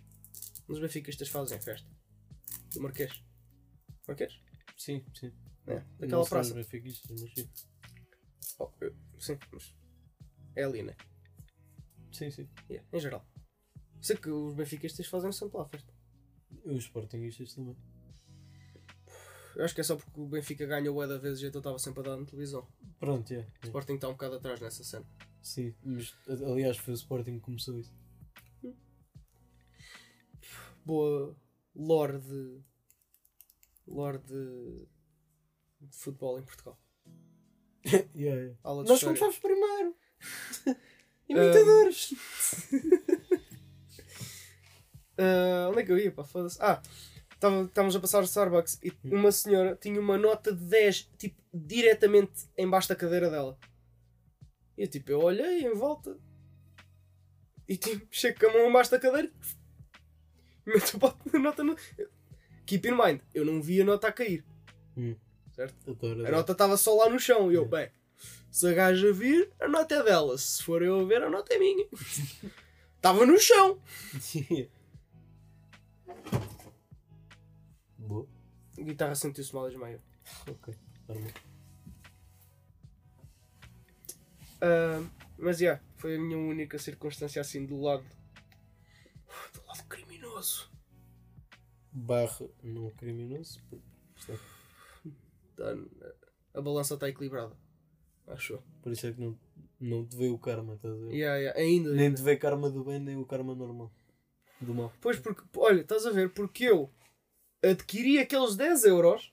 [0.66, 1.88] Nos benfiquistas fazem festa.
[2.74, 3.22] Do Marquês.
[4.06, 4.40] Marquês?
[4.76, 5.32] Sim, sim.
[5.66, 6.52] É, daquela Não praça.
[6.54, 7.50] sei os benfiquistas, mas sim.
[8.58, 9.74] Oh, eu- sim, mas.
[10.56, 10.94] É ali, né?
[12.12, 12.48] Sim, sim.
[12.70, 13.26] Yeah, em geral.
[14.00, 15.92] Sei que os benfiquistas fazem sempre lá festa.
[16.64, 17.76] Os sportinguistas também.
[19.58, 21.80] Eu acho que é só porque o Benfica ganha o da vezes e então estava
[21.80, 22.64] sempre a dar na televisão.
[23.00, 23.44] Pronto, é.
[23.64, 25.04] O Sporting está um bocado atrás nessa cena.
[25.42, 27.92] Sim, mas aliás foi o Sporting que começou isso.
[30.84, 31.36] Boa
[31.74, 32.60] lore de.
[33.86, 34.86] lore de.
[35.80, 36.78] de futebol em Portugal.
[38.14, 38.56] Yeah, yeah.
[38.62, 39.18] Nós história.
[39.18, 39.96] começámos primeiro.
[41.28, 42.14] Imitadores.
[45.18, 46.12] Ah, onde é que eu ia?
[46.12, 46.58] Pá, foda-se.
[46.60, 46.80] Ah,
[47.32, 52.48] estávamos a passar o Starbucks e uma senhora tinha uma nota de 10, tipo, diretamente
[52.56, 53.58] embaixo da cadeira dela.
[54.76, 56.16] E eu, tipo, eu olhei em volta
[57.68, 59.30] e tipo, chego com a mão embaixo da cadeira
[60.66, 60.98] e meto
[61.34, 61.76] a nota no...
[62.64, 64.44] Keep in mind, eu não vi a nota a cair.
[64.96, 65.16] Hum.
[65.52, 65.98] Certo?
[66.26, 67.90] A nota estava só lá no chão e eu, bem,
[68.50, 70.36] se a gaja vir, a nota é dela.
[70.38, 71.86] Se for eu a ver, a nota é minha.
[72.96, 73.80] Estava no chão.
[77.98, 78.26] Boa.
[78.78, 80.00] A guitarra sentiu-se mal desmaiou.
[80.48, 80.74] Ok.
[81.08, 81.30] Normal.
[84.60, 85.02] Ah,
[85.38, 88.04] mas, já, foi a minha única circunstância assim do lado...
[89.54, 90.70] Do lado criminoso.
[91.92, 93.60] Barra não criminoso.
[94.28, 94.58] É-
[95.56, 95.74] Tá-
[96.54, 97.56] a balança está equilibrada.
[98.28, 98.62] Acho.
[98.80, 99.36] Por isso é que não,
[99.80, 101.12] não te veio o karma, estás a ver?
[101.12, 101.92] Yeah, yeah, ainda.
[101.94, 103.92] Nem te veio karma do bem, nem o karma normal.
[104.60, 104.92] Do mal.
[105.00, 106.90] Pois, porque, olha, estás a ver, porque eu
[107.62, 109.32] adquiri aqueles 10 euros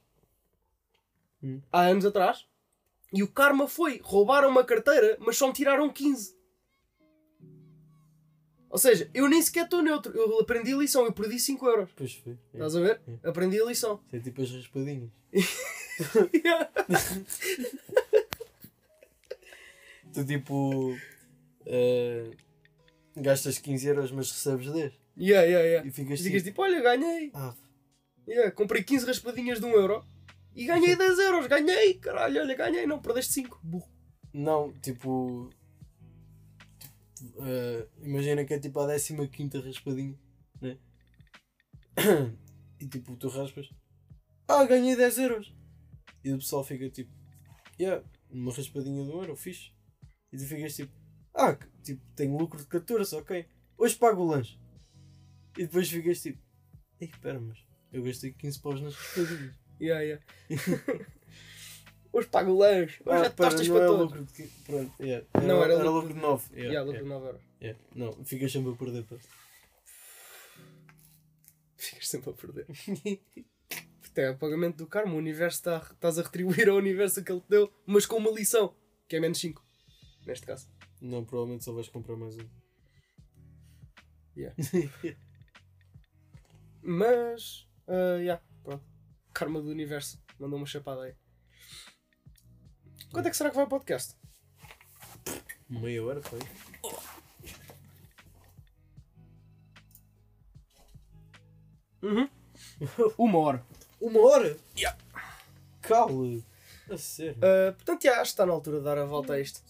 [1.43, 1.61] Hum.
[1.71, 2.45] há anos atrás
[3.13, 6.35] e o karma foi roubaram uma carteira, mas só me tiraram 15.
[8.69, 10.11] Ou seja, eu nem sequer estou neutro.
[10.17, 11.89] Eu aprendi a lição, eu perdi 5 euros.
[11.95, 12.33] Pois foi.
[12.33, 12.37] É.
[12.57, 13.01] Estás a ver?
[13.23, 13.29] É.
[13.29, 14.01] Aprendi a lição.
[14.07, 15.09] Isso é tipo as raspadinhas.
[20.13, 20.95] Tu tipo.
[21.65, 22.31] eh,
[23.15, 24.93] gastas 15 euros, mas recebes 10.
[25.17, 25.87] Yeah, yeah, yeah.
[25.87, 26.51] E ficas Ficas tipo.
[26.51, 27.31] tipo, olha, ganhei.
[27.33, 27.55] Ah,
[28.27, 30.03] Yeah, comprei 15 raspadinhas de 1 euro
[30.55, 31.47] e ganhei 10 euros.
[31.47, 32.87] Ganhei, caralho, olha, ganhei.
[32.87, 33.59] Não, perdeste 5.
[33.61, 33.87] Burro.
[34.33, 35.49] não, tipo.
[37.13, 40.17] tipo, eh, imagina que é tipo a 15 raspadinha,
[40.61, 40.77] né?
[42.79, 43.69] E tipo, tu raspas.
[44.47, 45.53] Ah, ganhei 10 euros.
[46.23, 47.11] E o pessoal fica tipo.
[47.79, 49.71] Yeah, uma raspadinha de um euro, fixe.
[50.31, 50.91] E tu ficas tipo.
[51.33, 53.45] Ah, tipo, tenho lucro de 14, ok.
[53.77, 54.57] Hoje pago o lanche.
[55.57, 56.39] E depois ficas tipo.
[56.99, 57.57] Ei, espera, mas
[57.91, 59.55] eu gastei 15 paus nas raspadinhas.
[59.81, 60.25] Yeah, yeah.
[62.13, 63.01] Hoje pago o lanche.
[63.05, 64.01] Hoje Ah, é pera, tostas não para é todos.
[64.17, 64.43] lucro de.
[64.63, 65.27] Pronto, yeah.
[65.45, 66.45] Não, era era lucro de 9.
[66.55, 67.41] Yeah, Yeah, lucro de yeah, 9 euros.
[67.61, 67.79] yeah.
[67.93, 69.03] Não, ficas sempre a perder.
[69.03, 69.15] pá.
[71.77, 72.67] Ficas sempre a perder.
[74.17, 75.13] É o pagamento do karma.
[75.13, 78.31] O universo está, estás a retribuir ao universo que ele te deu, mas com uma
[78.31, 78.73] lição,
[79.09, 79.61] que é menos 5.
[80.25, 80.69] Neste caso.
[81.01, 82.47] Não, provavelmente só vais comprar mais um.
[84.37, 84.55] Yeah.
[86.87, 88.85] Mas, ah, yeah, pronto.
[89.33, 90.21] Karma do universo.
[90.39, 91.15] Mandou uma chapada aí.
[93.11, 94.15] Quanto é que será que vai o podcast?
[95.67, 96.39] Meia hora, foi.
[102.03, 102.29] Uhum.
[103.17, 103.65] Uma hora.
[103.99, 104.57] Uma hora?
[104.77, 104.99] Yeah.
[105.81, 106.43] Cala!
[106.91, 107.37] A sério?
[107.37, 109.63] Uh, portanto, já, acho que está na altura de dar a volta a isto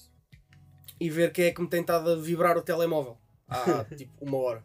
[0.99, 4.37] e ver quem é que me tem estado a vibrar o telemóvel há tipo uma
[4.37, 4.63] hora.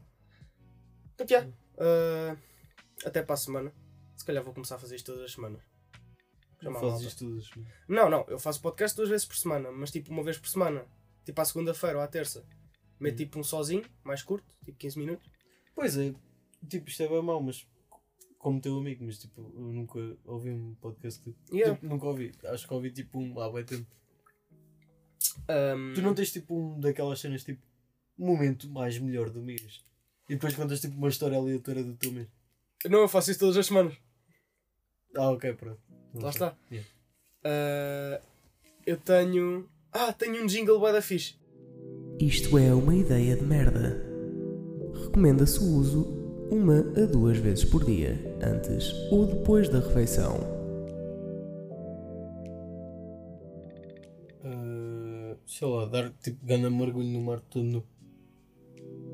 [1.16, 1.46] Portanto, já,
[1.80, 2.38] uh,
[3.04, 3.72] até para a semana.
[4.16, 5.62] Se calhar vou começar a fazer isto todas as semanas.
[6.62, 7.66] Não fazes isto tudo assim.
[7.88, 10.84] Não, não, eu faço podcast duas vezes por semana, mas tipo uma vez por semana,
[11.24, 12.46] tipo à segunda-feira ou à terça.
[12.98, 15.30] Meto tipo um sozinho, mais curto, tipo 15 minutos.
[15.74, 16.14] Pois é,
[16.68, 17.66] tipo, isto é bem mau, mas
[18.38, 21.34] como teu amigo, mas tipo, eu nunca ouvi um podcast teu.
[21.50, 21.74] Yeah.
[21.74, 22.32] Tipo, nunca ouvi.
[22.44, 23.86] Acho que ouvi tipo um há bem tempo.
[25.48, 27.62] Um, Tu não tens tipo um daquelas cenas tipo
[28.18, 29.82] momento mais melhor do mês.
[30.30, 32.28] E depois contas tipo uma história aleatória do teu mês.
[32.88, 33.94] não, eu faço isso todas as semanas.
[35.16, 35.80] Ah, ok, pronto.
[36.14, 36.56] Lá está.
[36.70, 36.88] Yeah.
[37.44, 38.24] Uh,
[38.86, 39.68] eu tenho.
[39.92, 41.34] Ah, tenho um jingle bué da fixe.
[42.20, 44.00] Isto é uma ideia de merda.
[45.02, 46.04] Recomenda-se o uso
[46.48, 50.38] uma a duas vezes por dia, antes ou depois da refeição.
[54.44, 57.84] Ah, sei lá, dar tipo gana mergulho no mar todo nu.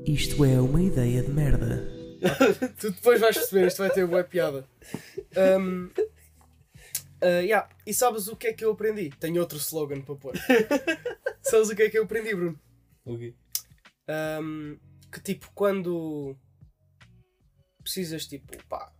[0.07, 1.85] Isto é uma ideia de merda.
[2.79, 4.65] Tu depois vais perceber, isto vai ter boa piada.
[5.59, 5.87] Um,
[7.21, 7.67] uh, yeah.
[7.85, 9.09] E sabes o que é que eu aprendi?
[9.19, 10.33] Tenho outro slogan para pôr.
[11.43, 12.57] sabes o que é que eu aprendi, Bruno?
[13.05, 13.35] Ok.
[14.41, 14.79] Um,
[15.11, 16.37] que tipo, quando
[17.83, 18.93] precisas tipo, pá,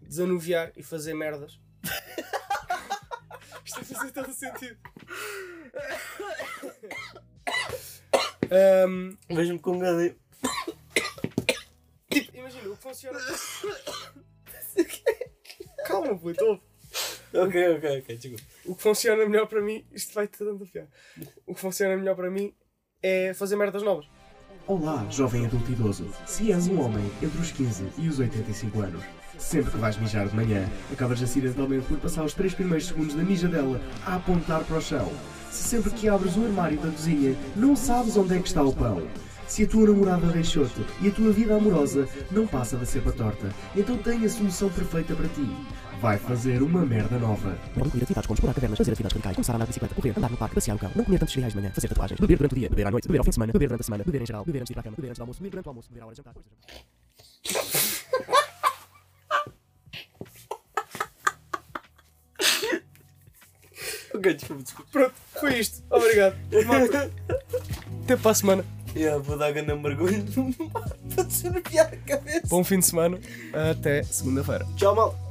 [0.00, 1.60] desanuviar e fazer merdas.
[3.66, 4.78] Isto vai fazer todo sentido.
[8.50, 10.14] Um, Vejo-me com gana.
[12.10, 13.18] tipo, imagina, o que funciona.
[15.86, 16.62] Calma, puto, ouve.
[17.34, 18.42] Ok, ok, ok, desculpa.
[18.64, 20.88] O que funciona melhor para mim, isto vai ter tanta piada.
[21.46, 22.54] O que funciona melhor para mim
[23.02, 24.06] é fazer merdas novas.
[24.66, 26.10] Olá, jovem adulto idoso.
[26.26, 29.04] Se és um homem entre os 15 e os 85 anos,
[29.38, 33.22] sempre que vais mijar de manhã, acabas acidentalmente por passar os 3 primeiros segundos da
[33.22, 35.12] mijadela a apontar para o chão.
[35.56, 38.74] Se sempre que abres o armário da cozinha não sabes onde é que está o
[38.74, 39.02] pão.
[39.48, 43.48] Se a tua namorada deixou-te e a tua vida amorosa não passa da cepa torta,
[43.74, 45.48] então tem a solução perfeita para ti.
[45.98, 47.56] Vai fazer uma merda nova.
[47.72, 50.12] Pode incluir atividades como explorar cavernas, fazer atividades radicais, começar a andar de bicicleta, correr,
[50.14, 52.36] andar no parque, passear o cão, não comer tantos cereais de manhã, fazer tatuagens, beber
[52.36, 54.04] durante o dia, beber à noite, beber ao fim de semana, beber durante a semana,
[54.04, 55.50] beber em geral, beber antes de ir para a cama, beber antes do almoço, beber
[55.52, 56.34] durante o almoço, beber à hora de jantar.
[56.34, 57.86] depois de jantar.
[64.16, 64.90] Ok, desculpa, desculpa.
[64.90, 65.82] Pronto, foi isto.
[65.90, 66.36] Obrigado.
[66.66, 67.10] Malta.
[68.04, 68.64] Até para a semana.
[68.94, 70.24] Yeah, vou dar grande mergulho.
[71.14, 72.46] Pode ser a piada a cabeça.
[72.48, 73.18] Bom fim de semana.
[73.70, 74.66] Até segunda-feira.
[74.76, 75.25] Tchau, mal.